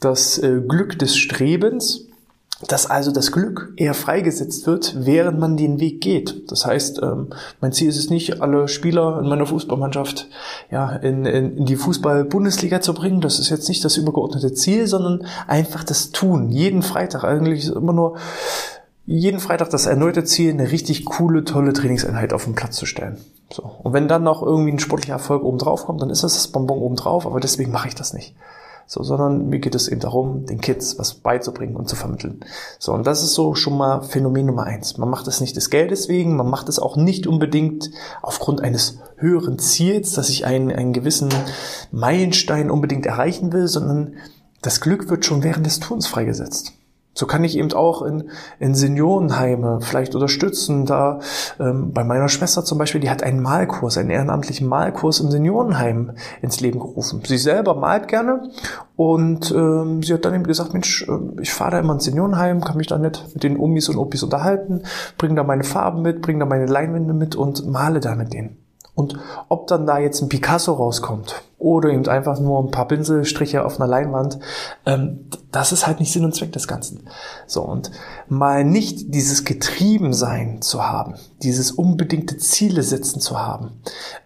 Das 0.00 0.38
äh, 0.38 0.61
Glück 0.66 0.99
des 0.99 1.16
Strebens 1.16 2.06
dass 2.68 2.87
also 2.87 3.11
das 3.11 3.32
Glück 3.32 3.73
eher 3.76 3.94
freigesetzt 3.94 4.66
wird, 4.66 4.94
während 5.04 5.38
man 5.38 5.56
den 5.56 5.80
Weg 5.80 6.00
geht. 6.00 6.50
Das 6.50 6.64
heißt, 6.66 7.00
ähm, 7.02 7.28
mein 7.61 7.73
Ziel 7.73 7.88
ist 7.88 7.99
es 7.99 8.11
nicht, 8.11 8.40
alle 8.40 8.68
Spieler 8.68 9.21
in 9.21 9.28
meiner 9.28 9.47
Fußballmannschaft 9.47 10.28
ja, 10.71 10.90
in, 10.90 11.64
die 11.64 11.76
Fußball-Bundesliga 11.76 12.80
zu 12.80 12.94
bringen. 12.94 13.21
Das 13.21 13.38
ist 13.38 13.50
jetzt 13.50 13.68
nicht 13.68 13.85
das 13.85 13.97
übergeordnete 13.97 14.52
Ziel, 14.52 14.87
sondern 14.87 15.26
einfach 15.47 15.85
das 15.85 16.11
Tun. 16.11 16.50
Jeden 16.50 16.82
Freitag 16.82 17.25
eigentlich 17.25 17.66
immer 17.66 17.92
nur 17.92 18.16
jeden 19.19 19.40
Freitag 19.40 19.71
das 19.71 19.87
erneute 19.87 20.25
Ziel, 20.25 20.52
eine 20.52 20.71
richtig 20.71 21.04
coole, 21.04 21.45
tolle 21.45 21.73
Trainingseinheit 21.73 22.33
auf 22.33 22.45
den 22.45 22.54
Platz 22.54 22.76
zu 22.76 22.87
stellen. 22.87 23.19
So. 23.52 23.62
Und 23.83 23.92
wenn 23.92 24.09
dann 24.09 24.23
noch 24.23 24.42
irgendwie 24.42 24.73
ein 24.73 24.78
sportlicher 24.78 25.14
Erfolg 25.14 25.42
oben 25.42 25.59
drauf 25.59 25.85
kommt, 25.85 26.00
dann 26.00 26.11
ist 26.11 26.25
das 26.25 26.35
das 26.35 26.49
Bonbon 26.49 26.78
oben 26.78 26.97
drauf, 26.97 27.26
aber 27.26 27.38
deswegen 27.38 27.73
mache 27.73 27.88
ich 27.88 27.95
das 27.95 28.14
nicht. 28.14 28.35
So, 28.87 29.02
sondern 29.02 29.49
mir 29.49 29.59
geht 29.59 29.75
es 29.75 29.88
eben 29.88 30.00
darum, 30.00 30.47
den 30.47 30.61
Kids 30.61 30.99
was 30.99 31.14
beizubringen 31.14 31.76
und 31.76 31.88
zu 31.88 31.97
vermitteln. 31.97 32.40
So, 32.78 32.92
und 32.92 33.07
das 33.07 33.23
ist 33.23 33.35
so 33.35 33.54
schon 33.54 33.76
mal 33.76 34.02
Phänomen 34.02 34.47
Nummer 34.47 34.64
eins. 34.64 34.97
Man 34.97 35.11
macht 35.11 35.28
es 35.28 35.40
nicht 35.40 35.57
des 35.57 35.71
Geldes 35.71 36.09
wegen, 36.09 36.37
man 36.37 36.49
macht 36.49 36.69
es 36.69 36.78
auch 36.78 36.97
nicht 36.97 37.26
unbedingt 37.26 37.90
aufgrund 38.23 38.62
eines 38.62 38.99
höheren 39.16 39.59
Ziels, 39.59 40.12
dass 40.14 40.31
ich 40.31 40.47
einen, 40.47 40.73
einen 40.73 40.92
gewissen 40.92 41.28
Meilenstein 41.90 42.71
unbedingt 42.71 43.07
erreichen 43.07 43.52
will, 43.52 43.69
sondern 43.69 44.14
das 44.62 44.81
Glück 44.81 45.11
wird 45.11 45.25
schon 45.25 45.42
während 45.42 45.66
des 45.66 45.81
Tuns 45.81 46.07
freigesetzt. 46.07 46.73
So 47.14 47.26
kann 47.26 47.45
ich 47.45 47.59
eben 47.59 47.73
auch 47.73 48.02
in, 48.02 48.31
in 48.59 48.75
Seniorenheime 48.75 49.81
vielleicht 49.83 50.14
unterstützen. 50.14 50.87
Da 50.87 51.21
ähm, 51.61 51.92
bei 51.92 52.04
meiner 52.04 52.28
Schwester 52.28 52.64
zum 52.64 52.78
Beispiel, 52.78 53.00
die 53.00 53.11
hat 53.11 53.23
einen 53.23 53.40
Malkurs, 53.40 53.99
einen 53.99 54.11
ehrenamtlichen 54.11 54.66
Malkurs 54.66 55.21
im 55.21 55.31
Seniorenheim 55.31 56.12
ins 56.40 56.61
Leben 56.61 56.78
gerufen. 56.81 57.23
Sie 57.26 57.38
selber 57.38 57.75
malt 57.75 58.09
gerne 58.09 58.50
und 58.97 59.50
ähm, 59.50 60.02
sie 60.02 60.14
hat 60.14 60.25
dann 60.25 60.35
eben 60.35 60.45
gesagt, 60.45 60.73
Mensch, 60.73 61.07
äh, 61.07 61.40
ich 61.42 61.52
fahre 61.52 61.73
da 61.73 61.81
immer 61.81 61.95
ins 61.95 62.04
Seniorenheim, 62.04 62.62
kann 62.62 62.78
mich 62.78 62.87
da 62.87 62.97
nicht 62.97 63.23
mit 63.35 63.42
den 63.42 63.59
Omis 63.59 63.88
und 63.90 63.97
Opis 63.97 64.23
unterhalten, 64.23 64.83
bringe 65.19 65.35
da 65.35 65.45
meine 65.45 65.64
Farben 65.64 66.02
mit, 66.02 66.23
bringe 66.23 66.40
da 66.40 66.47
meine 66.47 66.66
Leinwände 66.66 67.12
mit 67.12 67.37
und 67.37 67.66
male 67.66 68.00
da 68.00 68.14
mit 68.14 68.33
denen. 68.33 68.57
Und 68.95 69.19
ob 69.49 69.69
dann 69.69 69.87
da 69.87 69.99
jetzt 69.99 70.21
ein 70.21 70.29
Picasso 70.29 70.75
rauskommt 70.75 71.43
oder 71.59 71.89
eben 71.89 72.07
einfach 72.09 72.39
nur 72.39 72.63
ein 72.63 72.71
paar 72.71 72.89
Pinselstriche 72.89 73.65
auf 73.65 73.81
einer 73.81 73.89
Leinwand, 73.89 74.39
ähm, 74.85 75.31
das 75.51 75.73
ist 75.73 75.87
halt 75.87 75.99
nicht 75.99 76.13
Sinn 76.13 76.27
und 76.27 76.35
Zweck 76.35 76.53
des 76.53 76.69
Ganzen. 76.69 77.09
So, 77.47 77.63
und 77.63 77.91
mal 78.29 78.65
nicht 78.65 79.15
dieses 79.15 79.45
Getriebensein 79.45 80.61
zu 80.61 80.87
haben, 80.87 81.15
dieses 81.43 81.73
unbedingte 81.73 82.37
Ziele 82.37 82.83
setzen 82.83 83.21
zu 83.21 83.41
haben, 83.41 83.81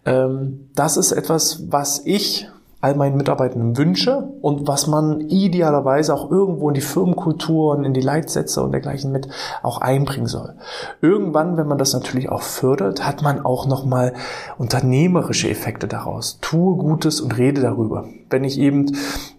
ähm, 0.05 0.69
das 0.75 0.97
ist 0.97 1.13
etwas, 1.13 1.71
was 1.71 2.03
ich 2.05 2.49
all 2.87 2.95
meinen 2.95 3.17
Mitarbeitenden 3.17 3.77
wünsche 3.77 4.29
und 4.41 4.69
was 4.69 4.87
man 4.87 5.29
idealerweise 5.29 6.15
auch 6.15 6.31
irgendwo 6.31 6.69
in 6.69 6.75
die 6.75 6.81
Firmenkultur 6.81 7.77
und 7.77 7.85
in 7.85 7.95
die 7.95 8.01
Leitsätze 8.01 8.63
und 8.63 8.71
dergleichen 8.71 9.11
mit 9.11 9.29
auch 9.65 9.81
einbringen 9.81 10.29
soll. 10.29 10.55
Irgendwann, 11.01 11.57
wenn 11.57 11.67
man 11.67 11.79
das 11.79 11.95
natürlich 11.95 12.29
auch 12.29 12.43
fördert, 12.43 13.05
hat 13.05 13.23
man 13.23 13.45
auch 13.45 13.67
nochmal 13.67 14.13
unternehmerische 14.57 15.51
Effekte 15.51 15.89
daraus. 15.89 16.39
Tue 16.41 16.77
Gutes 16.77 17.21
und 17.21 17.37
rede 17.37 17.61
darüber. 17.61 18.05
Wenn 18.31 18.45
ich 18.45 18.57
eben 18.57 18.93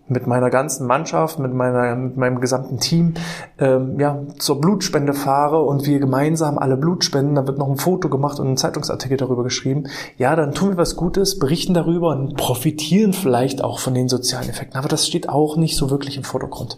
mit 0.09 0.27
meiner 0.27 0.49
ganzen 0.49 0.87
Mannschaft, 0.87 1.39
mit, 1.39 1.53
meiner, 1.53 1.95
mit 1.95 2.17
meinem 2.17 2.39
gesamten 2.39 2.79
Team 2.79 3.15
ähm, 3.59 3.99
ja, 3.99 4.21
zur 4.39 4.61
Blutspende 4.61 5.13
fahre 5.13 5.61
und 5.61 5.85
wir 5.85 5.99
gemeinsam 5.99 6.57
alle 6.57 6.77
Blut 6.77 7.03
spenden, 7.03 7.35
da 7.35 7.47
wird 7.47 7.57
noch 7.57 7.69
ein 7.69 7.77
Foto 7.77 8.09
gemacht 8.09 8.39
und 8.39 8.47
ein 8.47 8.57
Zeitungsartikel 8.57 9.17
darüber 9.17 9.43
geschrieben, 9.43 9.85
ja, 10.17 10.35
dann 10.35 10.53
tun 10.53 10.69
wir 10.69 10.77
was 10.77 10.95
Gutes, 10.95 11.39
berichten 11.39 11.73
darüber 11.73 12.09
und 12.09 12.35
profitieren 12.35 13.13
vielleicht 13.13 13.63
auch 13.63 13.79
von 13.79 13.93
den 13.93 14.09
sozialen 14.09 14.49
Effekten. 14.49 14.77
Aber 14.77 14.87
das 14.87 15.05
steht 15.07 15.29
auch 15.29 15.57
nicht 15.57 15.75
so 15.77 15.89
wirklich 15.89 16.17
im 16.17 16.23
Vordergrund. 16.23 16.77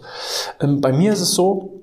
Ähm, 0.60 0.80
bei 0.80 0.92
mir 0.92 1.12
ist 1.12 1.20
es 1.20 1.34
so, 1.34 1.79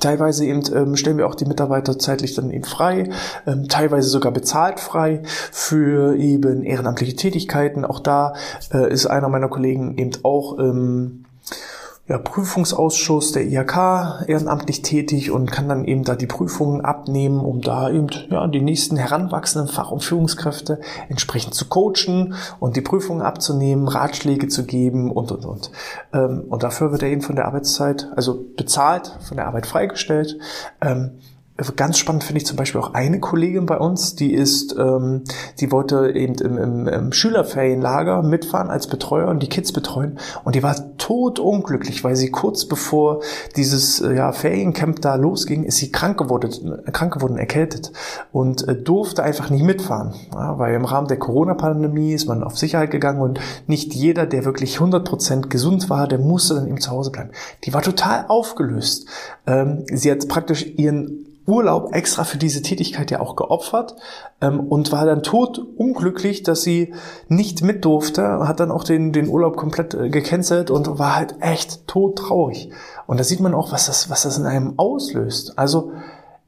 Teilweise 0.00 0.44
eben 0.44 0.62
ähm, 0.74 0.96
stellen 0.96 1.16
wir 1.16 1.26
auch 1.26 1.34
die 1.34 1.46
Mitarbeiter 1.46 1.98
zeitlich 1.98 2.34
dann 2.34 2.50
eben 2.50 2.64
frei, 2.64 3.08
ähm, 3.46 3.66
teilweise 3.68 4.08
sogar 4.08 4.30
bezahlt 4.30 4.78
frei 4.78 5.22
für 5.24 6.16
eben 6.16 6.62
ehrenamtliche 6.64 7.16
Tätigkeiten. 7.16 7.84
Auch 7.84 8.00
da 8.00 8.34
äh, 8.72 8.92
ist 8.92 9.06
einer 9.06 9.28
meiner 9.28 9.48
Kollegen 9.48 9.96
eben 9.96 10.12
auch 10.22 10.58
ähm, 10.58 11.24
ja, 12.08 12.18
Prüfungsausschuss 12.18 13.32
der 13.32 13.46
IHK 13.46 14.28
ehrenamtlich 14.28 14.82
tätig 14.82 15.32
und 15.32 15.50
kann 15.50 15.68
dann 15.68 15.84
eben 15.84 16.04
da 16.04 16.14
die 16.14 16.28
Prüfungen 16.28 16.80
abnehmen, 16.80 17.40
um 17.40 17.60
da 17.60 17.90
eben 17.90 18.06
ja, 18.30 18.46
die 18.46 18.60
nächsten 18.60 18.96
heranwachsenden 18.96 19.72
Fach- 19.72 19.90
und 19.90 20.04
Führungskräfte 20.04 20.80
entsprechend 21.08 21.54
zu 21.54 21.66
coachen 21.66 22.34
und 22.60 22.76
die 22.76 22.80
Prüfungen 22.80 23.22
abzunehmen, 23.22 23.88
Ratschläge 23.88 24.46
zu 24.46 24.64
geben 24.64 25.10
und, 25.10 25.32
und, 25.32 25.44
und. 25.44 25.70
Ähm, 26.12 26.44
und 26.48 26.62
dafür 26.62 26.92
wird 26.92 27.02
er 27.02 27.08
eben 27.08 27.22
von 27.22 27.34
der 27.34 27.46
Arbeitszeit, 27.46 28.08
also 28.14 28.44
bezahlt, 28.56 29.18
von 29.26 29.36
der 29.36 29.48
Arbeit 29.48 29.66
freigestellt. 29.66 30.38
Ähm, 31.58 31.66
Ganz 31.76 31.98
spannend 31.98 32.24
finde 32.24 32.38
ich 32.38 32.46
zum 32.46 32.56
Beispiel 32.56 32.80
auch 32.80 32.94
eine 32.94 33.20
Kollegin 33.20 33.66
bei 33.66 33.78
uns, 33.78 34.14
die 34.14 34.32
ist, 34.32 34.74
ähm, 34.78 35.22
die 35.60 35.70
wollte 35.72 36.10
eben 36.14 36.34
im, 36.36 36.58
im, 36.58 36.88
im 36.88 37.12
Schülerferienlager 37.12 38.22
mitfahren 38.22 38.70
als 38.70 38.86
Betreuer 38.86 39.28
und 39.28 39.42
die 39.42 39.48
Kids 39.48 39.72
betreuen 39.72 40.18
und 40.44 40.54
die 40.54 40.62
war 40.62 40.96
totunglücklich, 40.98 42.04
weil 42.04 42.16
sie 42.16 42.30
kurz 42.30 42.66
bevor 42.66 43.22
dieses 43.56 44.00
äh, 44.00 44.14
ja, 44.14 44.32
Feriencamp 44.32 45.00
da 45.00 45.14
losging, 45.16 45.64
ist 45.64 45.78
sie 45.78 45.92
krank 45.92 46.18
geworden, 46.18 46.82
krank 46.92 47.14
geworden, 47.14 47.38
erkältet 47.38 47.92
und 48.32 48.66
äh, 48.68 48.74
durfte 48.74 49.22
einfach 49.22 49.50
nicht 49.50 49.64
mitfahren, 49.64 50.14
ja, 50.32 50.58
weil 50.58 50.74
im 50.74 50.84
Rahmen 50.84 51.08
der 51.08 51.18
Corona-Pandemie 51.18 52.12
ist 52.12 52.26
man 52.26 52.42
auf 52.42 52.58
Sicherheit 52.58 52.90
gegangen 52.90 53.20
und 53.20 53.40
nicht 53.66 53.94
jeder, 53.94 54.26
der 54.26 54.44
wirklich 54.44 54.78
100% 54.78 55.48
gesund 55.48 55.90
war, 55.90 56.06
der 56.08 56.18
musste 56.18 56.54
dann 56.54 56.68
eben 56.68 56.80
zu 56.80 56.90
Hause 56.90 57.10
bleiben. 57.10 57.30
Die 57.64 57.74
war 57.74 57.82
total 57.82 58.26
aufgelöst. 58.28 59.06
Ähm, 59.46 59.84
sie 59.92 60.10
hat 60.10 60.26
praktisch 60.28 60.66
ihren 60.76 61.25
Urlaub 61.46 61.94
extra 61.94 62.24
für 62.24 62.38
diese 62.38 62.62
Tätigkeit 62.62 63.10
ja 63.10 63.20
auch 63.20 63.36
geopfert 63.36 63.96
ähm, 64.40 64.60
und 64.60 64.92
war 64.92 65.06
dann 65.06 65.22
tot 65.22 65.58
unglücklich, 65.76 66.42
dass 66.42 66.62
sie 66.62 66.94
nicht 67.28 67.62
mit 67.62 67.84
durfte, 67.84 68.22
hat 68.46 68.60
dann 68.60 68.70
auch 68.70 68.84
den, 68.84 69.12
den 69.12 69.28
Urlaub 69.28 69.56
komplett 69.56 69.94
äh, 69.94 70.08
gecancelt 70.10 70.70
und 70.70 70.98
war 70.98 71.16
halt 71.16 71.36
echt 71.40 71.86
tot 71.86 72.18
traurig. 72.18 72.70
Und 73.06 73.18
da 73.20 73.24
sieht 73.24 73.40
man 73.40 73.54
auch, 73.54 73.72
was 73.72 73.86
das, 73.86 74.10
was 74.10 74.22
das 74.22 74.38
in 74.38 74.46
einem 74.46 74.78
auslöst. 74.78 75.58
Also 75.58 75.92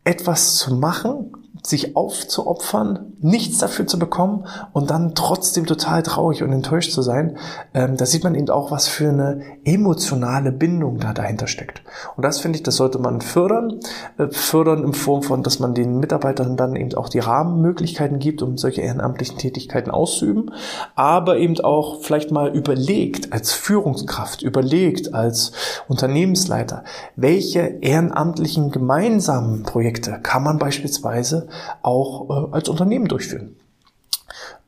etwas 0.04 0.56
zu 0.56 0.74
machen, 0.74 1.32
sich 1.62 1.96
aufzuopfern, 1.96 3.12
nichts 3.20 3.58
dafür 3.58 3.86
zu 3.86 3.98
bekommen 3.98 4.46
und 4.72 4.90
dann 4.90 5.14
trotzdem 5.14 5.66
total 5.66 6.02
traurig 6.02 6.42
und 6.42 6.52
enttäuscht 6.52 6.92
zu 6.92 7.02
sein, 7.02 7.36
ähm, 7.74 7.96
da 7.96 8.06
sieht 8.06 8.24
man 8.24 8.34
eben 8.34 8.48
auch, 8.50 8.70
was 8.70 8.88
für 8.88 9.08
eine 9.08 9.42
emotionale 9.64 10.52
Bindung 10.52 10.98
da 10.98 11.12
dahinter 11.12 11.46
steckt. 11.46 11.82
Und 12.16 12.24
das 12.24 12.40
finde 12.40 12.56
ich, 12.56 12.62
das 12.62 12.76
sollte 12.76 12.98
man 12.98 13.20
fördern. 13.20 13.80
Äh, 14.18 14.28
fördern 14.30 14.84
in 14.84 14.92
Form 14.92 15.22
von, 15.22 15.42
dass 15.42 15.58
man 15.58 15.74
den 15.74 15.98
Mitarbeitern 15.98 16.56
dann 16.56 16.76
eben 16.76 16.94
auch 16.94 17.08
die 17.08 17.18
Rahmenmöglichkeiten 17.18 18.18
gibt, 18.18 18.42
um 18.42 18.56
solche 18.56 18.82
ehrenamtlichen 18.82 19.38
Tätigkeiten 19.38 19.90
auszuüben, 19.90 20.52
aber 20.94 21.38
eben 21.38 21.58
auch 21.60 22.02
vielleicht 22.02 22.30
mal 22.30 22.54
überlegt 22.54 23.32
als 23.32 23.52
Führungskraft, 23.52 24.42
überlegt 24.42 25.14
als 25.14 25.52
Unternehmensleiter, 25.88 26.84
welche 27.16 27.60
ehrenamtlichen 27.80 28.70
gemeinsamen 28.70 29.64
Projekte 29.64 30.20
kann 30.22 30.42
man 30.42 30.58
beispielsweise 30.58 31.47
auch 31.82 32.28
äh, 32.30 32.54
als 32.54 32.68
Unternehmen 32.68 33.08
durchführen. 33.08 33.56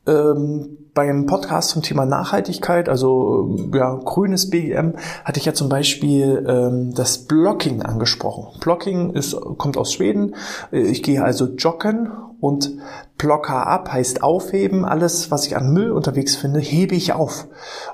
Ähm, 0.06 0.78
beim 0.94 1.26
Podcast 1.26 1.70
zum 1.70 1.82
Thema 1.82 2.06
Nachhaltigkeit, 2.06 2.88
also 2.88 3.56
äh, 3.72 3.76
ja, 3.76 3.94
grünes 3.94 4.48
BGM, 4.50 4.94
hatte 5.24 5.38
ich 5.38 5.44
ja 5.44 5.54
zum 5.54 5.68
Beispiel 5.68 6.44
ähm, 6.48 6.94
das 6.94 7.26
Blocking 7.26 7.82
angesprochen. 7.82 8.58
Blocking 8.60 9.10
ist, 9.12 9.36
kommt 9.58 9.76
aus 9.76 9.92
Schweden. 9.92 10.34
Äh, 10.72 10.80
ich 10.80 11.02
gehe 11.02 11.22
also 11.22 11.46
joggen 11.56 12.10
und 12.40 12.72
Blocker 13.18 13.66
ab 13.66 13.92
heißt 13.92 14.22
aufheben. 14.22 14.86
Alles, 14.86 15.30
was 15.30 15.46
ich 15.46 15.56
an 15.56 15.72
Müll 15.72 15.92
unterwegs 15.92 16.34
finde, 16.34 16.60
hebe 16.60 16.94
ich 16.94 17.12
auf. 17.12 17.46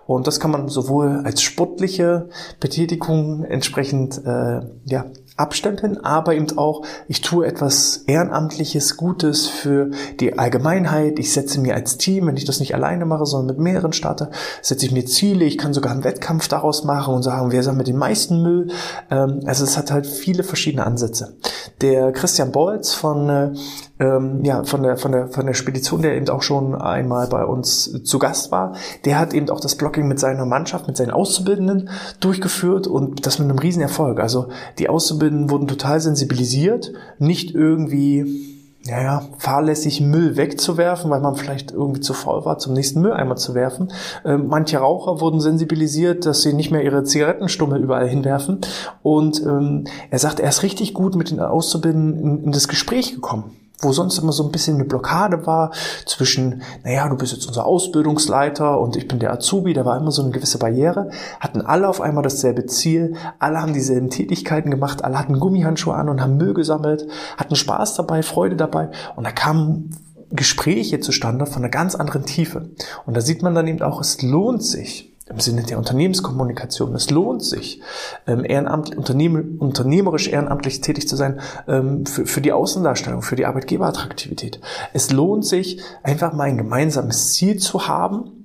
Und 0.07 0.29
das 0.29 0.39
kann 0.39 0.53
man 0.53 0.69
sowohl 0.69 1.23
als 1.25 1.43
sportliche 1.43 2.29
Betätigung 2.61 3.43
entsprechend 3.45 4.25
äh, 4.25 4.61
ja, 4.85 5.07
abstempeln, 5.37 5.99
aber 6.03 6.35
eben 6.35 6.57
auch, 6.57 6.83
ich 7.09 7.21
tue 7.21 7.47
etwas 7.47 8.05
Ehrenamtliches, 8.07 8.97
Gutes 8.97 9.47
für 9.47 9.91
die 10.21 10.39
Allgemeinheit. 10.39 11.19
Ich 11.19 11.33
setze 11.33 11.61
mir 11.61 11.75
als 11.75 11.99
Team, 11.99 12.27
wenn 12.27 12.37
ich 12.37 12.45
das 12.45 12.61
nicht 12.61 12.75
alleine 12.75 13.05
mache, 13.05 13.27
sondern 13.27 13.57
mit 13.57 13.63
mehreren 13.63 13.93
starte, 13.93 14.31
setze 14.63 14.87
ich 14.87 14.93
mir 14.93 15.05
Ziele. 15.05 15.45
Ich 15.45 15.59
kann 15.59 15.75
sogar 15.75 15.93
einen 15.93 16.05
Wettkampf 16.05 16.49
daraus 16.49 16.85
machen 16.85 17.15
und 17.15 17.23
sagen, 17.23 17.53
wer 17.53 17.63
sammelt 17.63 17.89
den 17.89 17.99
meisten 17.99 18.43
Müll. 18.43 18.69
Ähm, 19.11 19.41
also 19.47 19.65
es 19.65 19.77
hat 19.77 19.91
halt 19.91 20.07
viele 20.07 20.43
verschiedene 20.43 20.87
Ansätze. 20.87 21.37
Der 21.81 22.13
Christian 22.13 22.53
Bolz 22.53 22.95
von 22.95 23.29
äh, 23.29 23.53
ähm, 23.99 24.45
ja, 24.45 24.65
von 24.65 24.83
der, 24.83 24.97
von 24.97 25.13
der, 25.13 25.29
von 25.29 25.47
der 25.47 25.55
Spedition, 25.55 26.03
der 26.03 26.17
eben 26.17 26.29
auch 26.29 26.43
schon 26.43 26.75
einmal 26.75 27.27
bei 27.29 27.45
uns 27.45 28.03
zu 28.05 28.19
Gast 28.19 28.53
war, 28.53 28.75
der 29.05 29.19
hat 29.19 29.33
eben 29.33 29.49
auch 29.51 29.61
das 29.61 29.77
Blocking 29.77 30.07
mit 30.07 30.21
seiner 30.21 30.45
Mannschaft, 30.45 30.87
mit 30.87 30.97
seinen 30.97 31.11
Auszubildenden 31.11 31.89
durchgeführt 32.21 32.87
und 32.87 33.27
das 33.27 33.39
mit 33.39 33.49
einem 33.49 33.59
riesen 33.59 33.83
Erfolg. 33.83 34.21
Also 34.21 34.49
die 34.79 34.89
Auszubildenden 34.89 35.51
wurden 35.51 35.69
total 35.69 36.01
sensibilisiert, 36.01 36.93
nicht 37.19 37.55
irgendwie 37.55 38.55
ja, 38.85 39.03
ja, 39.03 39.23
fahrlässig 39.39 40.01
Müll 40.01 40.37
wegzuwerfen, 40.37 41.11
weil 41.11 41.21
man 41.21 41.35
vielleicht 41.35 41.73
irgendwie 41.73 42.01
zu 42.01 42.15
faul 42.15 42.45
war, 42.45 42.59
zum 42.59 42.73
nächsten 42.73 43.01
Mülleimer 43.01 43.35
zu 43.35 43.55
werfen. 43.55 43.93
Ähm, 44.25 44.47
manche 44.49 44.79
Raucher 44.79 45.21
wurden 45.21 45.41
sensibilisiert, 45.41 46.25
dass 46.25 46.43
sie 46.43 46.53
nicht 46.53 46.71
mehr 46.71 46.85
ihre 46.85 47.03
Zigarettenstummel 47.03 47.83
überall 47.83 48.09
hinwerfen. 48.09 48.61
Und 49.03 49.43
ähm, 49.43 49.87
er 50.11 50.21
sagt, 50.21 50.39
er 50.39 50.51
ist 50.51 50.63
richtig 50.63 50.95
gut 50.95 51.17
mit 51.17 51.31
den 51.31 51.41
Auszubildenden 51.41 52.21
in, 52.21 52.45
in 52.45 52.53
das 52.53 52.69
Gespräch 52.69 53.13
gekommen 53.13 53.57
wo 53.81 53.93
sonst 53.93 54.19
immer 54.19 54.33
so 54.33 54.45
ein 54.45 54.53
bisschen 54.53 54.77
eine 54.77 54.85
Blockade 54.85 55.47
war 55.47 55.73
zwischen, 56.07 56.63
naja, 56.85 57.09
du 57.09 57.17
bist 57.17 57.33
jetzt 57.33 57.47
unser 57.47 57.67
Ausbildungsleiter 57.67 58.81
und 58.81 58.97
ich 58.97 59.07
bin 59.07 59.19
der 59.19 59.33
Azubi, 59.33 59.75
da 59.75 59.85
war 59.85 59.97
immer 59.97 60.11
so 60.11 60.23
eine 60.23 60.31
gewisse 60.31 60.59
Barriere, 60.59 61.11
hatten 61.41 61.61
alle 61.61 61.89
auf 61.89 62.01
einmal 62.01 62.23
dasselbe 62.23 62.67
Ziel, 62.67 63.17
alle 63.39 63.61
haben 63.61 63.75
dieselben 63.75 64.11
Tätigkeiten 64.11 64.71
gemacht, 64.71 65.05
alle 65.05 65.19
hatten 65.19 65.39
Gummihandschuhe 65.39 65.95
an 65.95 66.09
und 66.09 66.21
haben 66.21 66.37
Müll 66.37 66.55
gesammelt, 66.55 67.07
hatten 67.37 67.57
Spaß 67.57 67.95
dabei, 67.95 68.23
Freude 68.23 68.57
dabei 68.57 68.91
und 69.17 69.25
da 69.25 69.33
kamen 69.33 69.91
Gespräche 70.31 71.01
zustande 71.01 71.47
von 71.47 71.63
einer 71.63 71.71
ganz 71.71 71.95
anderen 71.95 72.25
Tiefe. 72.25 72.71
Und 73.05 73.17
da 73.17 73.21
sieht 73.21 73.43
man 73.43 73.55
dann 73.55 73.69
eben 73.69 73.83
auch, 73.83 74.01
es 74.01 74.23
lohnt 74.23 74.65
sich, 74.65 75.16
im 75.29 75.41
Sinne 75.41 75.65
der 75.65 75.79
Unternehmenskommunikation. 75.79 76.95
Es 76.95 77.11
lohnt 77.11 77.43
sich, 77.43 77.81
ähm, 78.27 78.45
ehrenamt, 78.45 78.97
unternehm, 78.97 79.57
unternehmerisch 79.59 80.29
ehrenamtlich 80.29 80.81
tätig 80.81 81.09
zu 81.09 81.17
sein 81.17 81.41
ähm, 81.67 82.07
für, 82.07 82.27
für 82.27 82.41
die 82.41 82.53
Außendarstellung, 82.53 83.23
für 83.23 83.37
die 83.37 83.47
Arbeitgeberattraktivität. 83.47 84.61
Es 84.93 85.11
lohnt 85.11 85.45
sich, 85.45 85.81
einfach 86.03 86.33
mal 86.33 86.45
ein 86.45 86.59
gemeinsames 86.59 87.33
Ziel 87.33 87.57
zu 87.57 87.89
haben, 87.89 88.37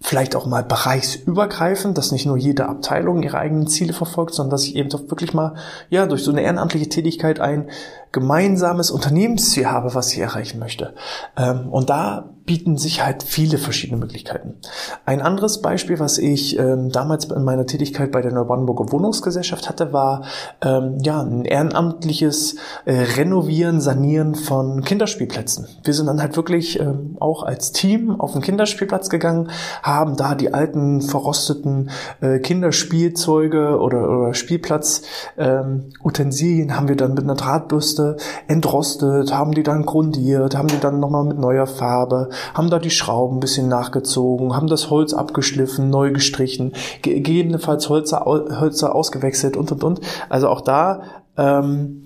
vielleicht 0.00 0.36
auch 0.36 0.46
mal 0.46 0.62
bereichsübergreifend, 0.62 1.96
dass 1.96 2.12
nicht 2.12 2.26
nur 2.26 2.36
jede 2.36 2.68
Abteilung 2.68 3.22
ihre 3.22 3.38
eigenen 3.38 3.66
Ziele 3.66 3.92
verfolgt, 3.92 4.34
sondern 4.34 4.50
dass 4.50 4.64
ich 4.64 4.76
eben 4.76 4.90
doch 4.90 5.08
wirklich 5.08 5.32
mal 5.32 5.54
ja 5.90 6.06
durch 6.06 6.22
so 6.22 6.32
eine 6.32 6.42
ehrenamtliche 6.42 6.88
Tätigkeit 6.88 7.40
ein 7.40 7.70
gemeinsames 8.12 8.90
Unternehmensziel 8.90 9.66
habe, 9.66 9.94
was 9.94 10.12
ich 10.12 10.18
erreichen 10.18 10.58
möchte. 10.58 10.94
Ähm, 11.36 11.68
und 11.70 11.90
da 11.90 12.30
bieten 12.46 12.78
sich 12.78 13.04
halt 13.04 13.24
viele 13.24 13.58
verschiedene 13.58 13.98
Möglichkeiten. 13.98 14.54
Ein 15.04 15.20
anderes 15.20 15.60
Beispiel, 15.60 15.98
was 15.98 16.16
ich 16.16 16.56
ähm, 16.58 16.90
damals 16.90 17.24
in 17.24 17.42
meiner 17.42 17.66
Tätigkeit 17.66 18.12
bei 18.12 18.22
der 18.22 18.32
Neubrandenburger 18.32 18.92
Wohnungsgesellschaft 18.92 19.68
hatte, 19.68 19.92
war 19.92 20.24
ähm, 20.62 20.98
ja 21.02 21.20
ein 21.20 21.44
ehrenamtliches 21.44 22.54
äh, 22.84 22.92
Renovieren, 23.16 23.80
Sanieren 23.80 24.36
von 24.36 24.82
Kinderspielplätzen. 24.82 25.66
Wir 25.82 25.92
sind 25.92 26.06
dann 26.06 26.20
halt 26.20 26.36
wirklich 26.36 26.80
auch 27.18 27.42
als 27.42 27.72
Team 27.72 28.20
auf 28.20 28.32
den 28.32 28.42
Kinderspielplatz 28.42 29.10
gegangen, 29.10 29.50
haben 29.82 30.16
da 30.16 30.34
die 30.34 30.52
alten 30.54 31.00
verrosteten 31.00 31.90
äh, 32.20 32.38
Kinderspielzeuge 32.38 33.80
oder, 33.80 34.08
oder 34.08 34.34
Spielplatzutensilien 34.34 36.68
ähm, 36.68 36.76
haben 36.76 36.88
wir 36.88 36.96
dann 36.96 37.14
mit 37.14 37.24
einer 37.24 37.34
Drahtbürste 37.34 37.95
entrostet, 38.48 39.32
haben 39.32 39.52
die 39.52 39.62
dann 39.62 39.84
grundiert, 39.84 40.56
haben 40.56 40.68
die 40.68 40.80
dann 40.80 41.00
nochmal 41.00 41.24
mit 41.24 41.38
neuer 41.38 41.66
Farbe 41.66 42.30
haben 42.54 42.70
da 42.70 42.78
die 42.78 42.90
Schrauben 42.90 43.36
ein 43.36 43.40
bisschen 43.40 43.68
nachgezogen, 43.68 44.54
haben 44.54 44.66
das 44.66 44.90
Holz 44.90 45.12
abgeschliffen, 45.12 45.90
neu 45.90 46.12
gestrichen, 46.12 46.72
gegebenenfalls 47.02 47.88
Holzer, 47.88 48.24
Hölzer 48.24 48.94
ausgewechselt 48.94 49.56
und 49.56 49.72
und 49.72 49.84
und. 49.84 50.00
Also 50.28 50.48
auch 50.48 50.60
da 50.60 51.02
ähm, 51.36 52.02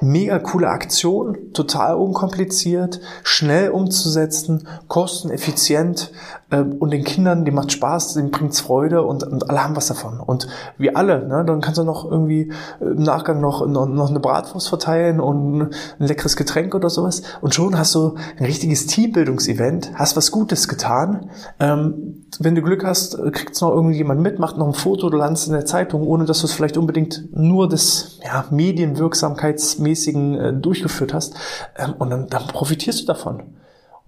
mega 0.00 0.38
coole 0.38 0.68
Aktion, 0.68 1.52
total 1.52 1.96
unkompliziert, 1.96 3.00
schnell 3.22 3.70
umzusetzen, 3.70 4.68
kosteneffizient 4.86 6.12
und 6.50 6.90
den 6.92 7.04
Kindern, 7.04 7.44
die 7.44 7.50
macht 7.50 7.72
Spaß, 7.72 8.14
denen 8.14 8.30
bringt's 8.30 8.60
Freude 8.60 9.02
und, 9.02 9.22
und 9.22 9.50
alle 9.50 9.62
haben 9.62 9.76
was 9.76 9.88
davon. 9.88 10.18
Und 10.18 10.48
wir 10.78 10.96
alle, 10.96 11.26
ne, 11.26 11.44
dann 11.44 11.60
kannst 11.60 11.76
du 11.78 11.84
noch 11.84 12.10
irgendwie 12.10 12.52
äh, 12.80 12.84
im 12.84 13.02
Nachgang 13.02 13.42
noch, 13.42 13.66
noch, 13.66 13.86
noch 13.86 14.08
eine 14.08 14.18
Bratwurst 14.18 14.68
verteilen 14.68 15.20
und 15.20 15.60
ein 15.60 15.70
leckeres 15.98 16.36
Getränk 16.36 16.74
oder 16.74 16.88
sowas 16.88 17.22
und 17.42 17.54
schon 17.54 17.78
hast 17.78 17.94
du 17.94 18.14
ein 18.38 18.46
richtiges 18.46 18.86
Teambildungsevent, 18.86 19.92
hast 19.94 20.16
was 20.16 20.30
Gutes 20.30 20.68
getan. 20.68 21.28
Ähm, 21.60 22.24
wenn 22.38 22.54
du 22.54 22.62
Glück 22.62 22.82
hast, 22.82 23.18
kriegt's 23.32 23.60
noch 23.60 23.72
irgendjemand 23.72 24.22
mit, 24.22 24.38
macht 24.38 24.56
noch 24.56 24.68
ein 24.68 24.74
Foto, 24.74 25.10
du 25.10 25.18
landest 25.18 25.48
in 25.48 25.52
der 25.52 25.66
Zeitung, 25.66 26.06
ohne 26.06 26.24
dass 26.24 26.40
du 26.40 26.46
es 26.46 26.52
vielleicht 26.54 26.78
unbedingt 26.78 27.28
nur 27.32 27.68
des 27.68 28.20
ja, 28.24 28.46
Medienwirksamkeitsmäßigen 28.50 30.34
äh, 30.34 30.52
durchgeführt 30.54 31.12
hast. 31.12 31.34
Ähm, 31.76 31.94
und 31.98 32.08
dann, 32.08 32.28
dann 32.28 32.46
profitierst 32.46 33.02
du 33.02 33.06
davon. 33.06 33.42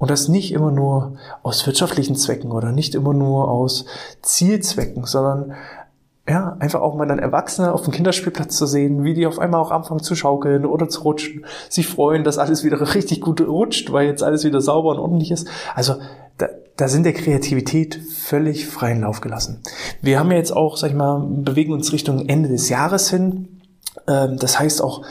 Und 0.01 0.11
das 0.11 0.29
nicht 0.29 0.53
immer 0.55 0.71
nur 0.71 1.19
aus 1.43 1.67
wirtschaftlichen 1.67 2.17
Zwecken 2.17 2.53
oder 2.53 2.73
nicht 2.73 2.95
immer 2.95 3.13
nur 3.13 3.49
aus 3.51 3.85
Zielzwecken, 4.23 5.05
sondern 5.05 5.53
ja, 6.27 6.57
einfach 6.59 6.81
auch 6.81 6.95
mal 6.95 7.07
dann 7.07 7.19
Erwachsene 7.19 7.71
auf 7.71 7.83
dem 7.83 7.93
Kinderspielplatz 7.93 8.57
zu 8.57 8.65
sehen, 8.65 9.05
wie 9.05 9.13
die 9.13 9.27
auf 9.27 9.39
einmal 9.39 9.61
auch 9.61 9.71
anfangen 9.71 10.03
zu 10.03 10.15
schaukeln 10.15 10.65
oder 10.65 10.89
zu 10.89 11.03
rutschen, 11.03 11.45
sich 11.69 11.87
freuen, 11.87 12.25
dass 12.25 12.39
alles 12.39 12.65
wieder 12.65 12.81
richtig 12.95 13.21
gut 13.21 13.43
rutscht, 13.43 13.93
weil 13.93 14.07
jetzt 14.07 14.23
alles 14.23 14.43
wieder 14.43 14.63
sauber 14.63 14.93
und 14.93 15.01
ordentlich 15.01 15.33
ist. 15.33 15.49
Also 15.75 15.97
da, 16.39 16.49
da 16.77 16.89
sind 16.89 17.05
der 17.05 17.13
Kreativität 17.13 17.97
völlig 17.97 18.67
freien 18.67 19.03
Lauf 19.03 19.21
gelassen. 19.21 19.61
Wir 20.01 20.19
haben 20.19 20.31
ja 20.31 20.39
jetzt 20.39 20.57
auch, 20.57 20.79
sag 20.79 20.91
ich 20.91 20.97
mal, 20.97 21.19
bewegen 21.21 21.75
uns 21.75 21.93
Richtung 21.93 22.27
Ende 22.27 22.49
des 22.49 22.71
Jahres 22.71 23.11
hin. 23.11 23.61
Ähm, 24.09 24.39
das 24.39 24.59
heißt 24.59 24.83
auch, 24.83 25.03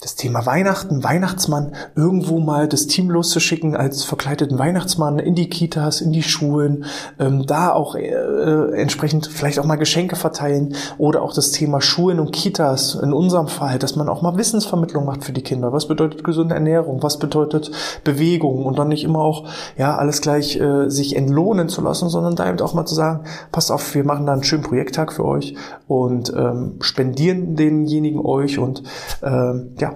das 0.00 0.14
Thema 0.14 0.46
Weihnachten, 0.46 1.04
Weihnachtsmann, 1.04 1.72
irgendwo 1.94 2.38
mal 2.38 2.68
das 2.68 2.86
Team 2.86 3.10
loszuschicken 3.10 3.76
als 3.76 4.02
verkleideten 4.02 4.58
Weihnachtsmann 4.58 5.18
in 5.18 5.34
die 5.34 5.50
Kitas, 5.50 6.00
in 6.00 6.10
die 6.10 6.22
Schulen, 6.22 6.86
ähm, 7.18 7.44
da 7.46 7.72
auch 7.72 7.94
äh, 7.94 8.80
entsprechend 8.80 9.26
vielleicht 9.26 9.58
auch 9.58 9.66
mal 9.66 9.76
Geschenke 9.76 10.16
verteilen 10.16 10.74
oder 10.96 11.20
auch 11.20 11.34
das 11.34 11.50
Thema 11.50 11.82
Schulen 11.82 12.18
und 12.18 12.32
Kitas 12.32 12.94
in 12.94 13.12
unserem 13.12 13.48
Fall, 13.48 13.78
dass 13.78 13.94
man 13.94 14.08
auch 14.08 14.22
mal 14.22 14.38
Wissensvermittlung 14.38 15.04
macht 15.04 15.24
für 15.24 15.32
die 15.32 15.42
Kinder. 15.42 15.72
Was 15.72 15.86
bedeutet 15.86 16.24
gesunde 16.24 16.54
Ernährung? 16.54 17.02
Was 17.02 17.18
bedeutet 17.18 17.70
Bewegung? 18.02 18.64
Und 18.64 18.78
dann 18.78 18.88
nicht 18.88 19.04
immer 19.04 19.20
auch, 19.20 19.48
ja, 19.76 19.96
alles 19.96 20.22
gleich 20.22 20.58
äh, 20.58 20.88
sich 20.88 21.14
entlohnen 21.14 21.68
zu 21.68 21.82
lassen, 21.82 22.08
sondern 22.08 22.36
da 22.36 22.48
eben 22.48 22.60
auch 22.60 22.72
mal 22.72 22.86
zu 22.86 22.94
sagen, 22.94 23.24
passt 23.52 23.70
auf, 23.70 23.94
wir 23.94 24.04
machen 24.04 24.24
da 24.24 24.32
einen 24.32 24.44
schönen 24.44 24.62
Projekttag 24.62 25.12
für 25.12 25.26
euch 25.26 25.56
und 25.86 26.32
ähm, 26.34 26.76
spendieren 26.80 27.54
denjenigen 27.54 28.24
euch 28.24 28.58
und 28.58 28.82
ähm, 29.22 29.72
ja, 29.78 29.89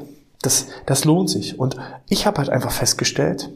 das, 0.44 0.66
das 0.87 1.04
lohnt 1.04 1.30
sich. 1.30 1.59
Und 1.59 1.76
ich 2.09 2.26
habe 2.26 2.38
halt 2.38 2.50
einfach 2.50 2.72
festgestellt, 2.72 3.50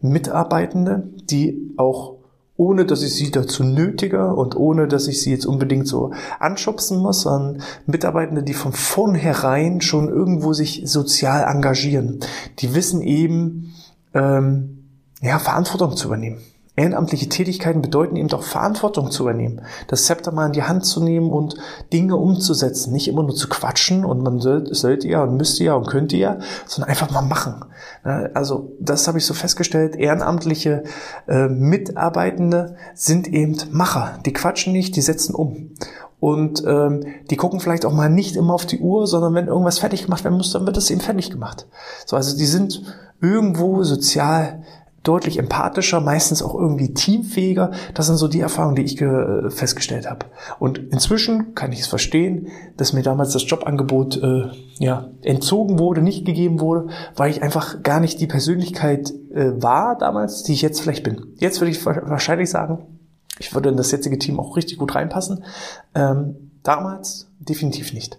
Mitarbeitende, 0.00 1.08
die 1.30 1.72
auch 1.76 2.16
ohne 2.56 2.84
dass 2.84 3.02
ich 3.02 3.14
sie 3.14 3.30
dazu 3.30 3.64
nötige 3.64 4.34
und 4.34 4.56
ohne 4.56 4.86
dass 4.86 5.08
ich 5.08 5.20
sie 5.22 5.30
jetzt 5.30 5.46
unbedingt 5.46 5.88
so 5.88 6.12
anschubsen 6.38 6.98
muss, 6.98 7.22
sondern 7.22 7.62
Mitarbeitende, 7.86 8.42
die 8.42 8.54
von 8.54 8.72
vornherein 8.72 9.80
schon 9.80 10.08
irgendwo 10.08 10.52
sich 10.52 10.82
sozial 10.84 11.44
engagieren. 11.44 12.20
Die 12.58 12.74
wissen 12.74 13.00
eben, 13.00 13.74
ähm, 14.14 14.84
ja, 15.22 15.38
Verantwortung 15.38 15.96
zu 15.96 16.08
übernehmen. 16.08 16.40
Ehrenamtliche 16.74 17.28
Tätigkeiten 17.28 17.82
bedeuten 17.82 18.16
eben 18.16 18.28
doch 18.28 18.42
Verantwortung 18.42 19.10
zu 19.10 19.24
übernehmen, 19.24 19.60
das 19.88 20.04
Zepter 20.04 20.32
mal 20.32 20.46
in 20.46 20.52
die 20.52 20.62
Hand 20.62 20.86
zu 20.86 21.02
nehmen 21.02 21.30
und 21.30 21.54
Dinge 21.92 22.16
umzusetzen, 22.16 22.94
nicht 22.94 23.08
immer 23.08 23.22
nur 23.22 23.34
zu 23.34 23.46
quatschen 23.50 24.06
und 24.06 24.22
man 24.22 24.40
sollte 24.40 25.06
ja 25.06 25.22
und 25.22 25.36
müsste 25.36 25.64
ja 25.64 25.74
und 25.74 25.86
könnte 25.86 26.16
ja, 26.16 26.38
sondern 26.66 26.88
einfach 26.88 27.10
mal 27.10 27.20
machen. 27.20 27.66
Also 28.02 28.72
das 28.80 29.06
habe 29.06 29.18
ich 29.18 29.26
so 29.26 29.34
festgestellt, 29.34 29.96
ehrenamtliche 29.96 30.84
äh, 31.28 31.48
Mitarbeitende 31.48 32.76
sind 32.94 33.28
eben 33.28 33.56
Macher, 33.70 34.18
die 34.24 34.32
quatschen 34.32 34.72
nicht, 34.72 34.96
die 34.96 35.02
setzen 35.02 35.34
um. 35.34 35.72
Und 36.20 36.64
ähm, 36.64 37.04
die 37.30 37.36
gucken 37.36 37.60
vielleicht 37.60 37.84
auch 37.84 37.92
mal 37.92 38.08
nicht 38.08 38.36
immer 38.36 38.54
auf 38.54 38.64
die 38.64 38.78
Uhr, 38.78 39.06
sondern 39.06 39.34
wenn 39.34 39.48
irgendwas 39.48 39.80
fertig 39.80 40.04
gemacht 40.04 40.24
werden 40.24 40.36
muss, 40.36 40.52
dann 40.52 40.64
wird 40.64 40.76
das 40.76 40.88
eben 40.88 41.00
fertig 41.00 41.30
gemacht. 41.30 41.66
So, 42.06 42.16
also 42.16 42.36
die 42.36 42.46
sind 42.46 42.82
irgendwo 43.20 43.82
sozial 43.82 44.62
deutlich 45.02 45.38
empathischer, 45.38 46.00
meistens 46.00 46.42
auch 46.42 46.54
irgendwie 46.54 46.94
teamfähiger. 46.94 47.72
Das 47.94 48.06
sind 48.06 48.16
so 48.16 48.28
die 48.28 48.40
Erfahrungen, 48.40 48.76
die 48.76 48.82
ich 48.82 49.00
äh, 49.00 49.50
festgestellt 49.50 50.08
habe. 50.08 50.26
Und 50.58 50.78
inzwischen 50.78 51.54
kann 51.54 51.72
ich 51.72 51.80
es 51.80 51.86
verstehen, 51.86 52.48
dass 52.76 52.92
mir 52.92 53.02
damals 53.02 53.32
das 53.32 53.48
Jobangebot 53.48 54.22
äh, 54.22 54.50
ja 54.78 55.08
entzogen 55.22 55.78
wurde, 55.78 56.02
nicht 56.02 56.24
gegeben 56.24 56.60
wurde, 56.60 56.88
weil 57.16 57.30
ich 57.30 57.42
einfach 57.42 57.82
gar 57.82 58.00
nicht 58.00 58.20
die 58.20 58.26
Persönlichkeit 58.26 59.12
äh, 59.34 59.60
war 59.60 59.98
damals, 59.98 60.44
die 60.44 60.52
ich 60.52 60.62
jetzt 60.62 60.80
vielleicht 60.80 61.02
bin. 61.02 61.26
Jetzt 61.38 61.60
würde 61.60 61.72
ich 61.72 61.84
wahrscheinlich 61.84 62.50
sagen, 62.50 62.86
ich 63.38 63.54
würde 63.54 63.70
in 63.70 63.76
das 63.76 63.90
jetzige 63.90 64.18
Team 64.18 64.38
auch 64.38 64.56
richtig 64.56 64.78
gut 64.78 64.94
reinpassen. 64.94 65.44
Ähm, 65.94 66.52
damals 66.62 67.28
definitiv 67.40 67.92
nicht. 67.92 68.18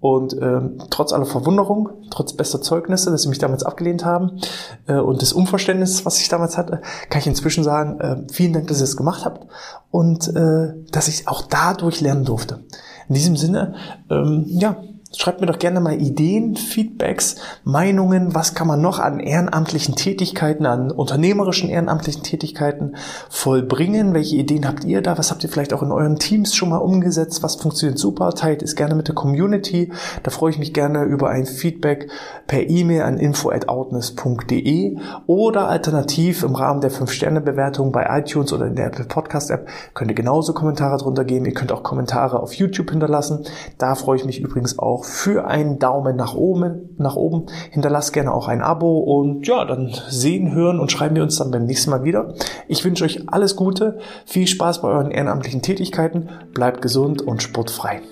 Und 0.00 0.34
ähm, 0.40 0.78
trotz 0.88 1.12
aller 1.12 1.26
Verwunderung, 1.26 1.90
trotz 2.10 2.32
bester 2.32 2.62
Zeugnisse, 2.62 3.10
dass 3.10 3.22
sie 3.22 3.28
mich 3.28 3.38
damals 3.38 3.64
abgelehnt 3.64 4.04
haben 4.04 4.40
äh, 4.86 4.94
und 4.94 5.20
des 5.20 5.34
Unverständnisses, 5.34 6.06
was 6.06 6.18
ich 6.18 6.28
damals 6.28 6.56
hatte, 6.56 6.80
kann 7.10 7.20
ich 7.20 7.26
inzwischen 7.26 7.64
sagen, 7.64 8.00
äh, 8.00 8.32
vielen 8.32 8.54
Dank, 8.54 8.66
dass 8.68 8.78
ihr 8.78 8.84
das 8.84 8.96
gemacht 8.96 9.26
habt 9.26 9.46
und 9.90 10.28
äh, 10.34 10.72
dass 10.90 11.08
ich 11.08 11.28
auch 11.28 11.42
dadurch 11.42 12.00
lernen 12.00 12.24
durfte. 12.24 12.64
In 13.08 13.14
diesem 13.14 13.36
Sinne, 13.36 13.74
ähm, 14.10 14.44
ja, 14.46 14.76
Schreibt 15.12 15.40
mir 15.40 15.48
doch 15.48 15.58
gerne 15.58 15.80
mal 15.80 16.00
Ideen, 16.00 16.54
Feedbacks, 16.54 17.34
Meinungen, 17.64 18.32
was 18.32 18.54
kann 18.54 18.68
man 18.68 18.80
noch 18.80 19.00
an 19.00 19.18
ehrenamtlichen 19.18 19.96
Tätigkeiten, 19.96 20.66
an 20.66 20.92
unternehmerischen 20.92 21.68
ehrenamtlichen 21.68 22.22
Tätigkeiten 22.22 22.94
vollbringen? 23.28 24.14
Welche 24.14 24.36
Ideen 24.36 24.68
habt 24.68 24.84
ihr 24.84 25.02
da? 25.02 25.18
Was 25.18 25.32
habt 25.32 25.42
ihr 25.42 25.50
vielleicht 25.50 25.72
auch 25.72 25.82
in 25.82 25.90
euren 25.90 26.20
Teams 26.20 26.54
schon 26.54 26.68
mal 26.68 26.76
umgesetzt? 26.76 27.42
Was 27.42 27.56
funktioniert 27.56 27.98
super? 27.98 28.30
Teilt 28.34 28.62
es 28.62 28.76
gerne 28.76 28.94
mit 28.94 29.08
der 29.08 29.16
Community. 29.16 29.92
Da 30.22 30.30
freue 30.30 30.52
ich 30.52 30.60
mich 30.60 30.72
gerne 30.72 31.02
über 31.02 31.28
ein 31.28 31.44
Feedback 31.44 32.08
per 32.46 32.70
E-Mail 32.70 33.02
an 33.02 33.18
info@outness.de 33.18 34.96
oder 35.26 35.68
alternativ 35.68 36.44
im 36.44 36.54
Rahmen 36.54 36.82
der 36.82 36.92
5-Sterne-Bewertung 36.92 37.90
bei 37.90 38.06
iTunes 38.16 38.52
oder 38.52 38.66
in 38.66 38.76
der 38.76 38.86
Apple 38.86 39.06
Podcast 39.06 39.50
App 39.50 39.66
könnt 39.92 40.12
ihr 40.12 40.14
genauso 40.14 40.54
Kommentare 40.54 40.98
drunter 40.98 41.24
geben. 41.24 41.46
Ihr 41.46 41.54
könnt 41.54 41.72
auch 41.72 41.82
Kommentare 41.82 42.38
auf 42.38 42.54
YouTube 42.54 42.92
hinterlassen. 42.92 43.44
Da 43.76 43.96
freue 43.96 44.16
ich 44.16 44.24
mich 44.24 44.38
übrigens 44.40 44.78
auch 44.78 44.99
auch 45.00 45.04
für 45.04 45.46
einen 45.46 45.78
Daumen 45.78 46.16
nach 46.16 46.34
oben, 46.34 46.94
nach 46.98 47.16
oben. 47.16 47.46
Hinterlasst 47.70 48.12
gerne 48.12 48.32
auch 48.32 48.48
ein 48.48 48.60
Abo 48.60 48.98
und 48.98 49.46
ja, 49.46 49.64
dann 49.64 49.94
sehen, 50.08 50.52
hören 50.52 50.78
und 50.78 50.92
schreiben 50.92 51.16
wir 51.16 51.22
uns 51.22 51.38
dann 51.38 51.50
beim 51.50 51.64
nächsten 51.64 51.90
Mal 51.90 52.04
wieder. 52.04 52.34
Ich 52.68 52.84
wünsche 52.84 53.04
euch 53.04 53.28
alles 53.28 53.56
Gute, 53.56 53.98
viel 54.26 54.46
Spaß 54.46 54.82
bei 54.82 54.88
euren 54.88 55.10
ehrenamtlichen 55.10 55.62
Tätigkeiten, 55.62 56.28
bleibt 56.52 56.82
gesund 56.82 57.22
und 57.22 57.42
sportfrei. 57.42 58.02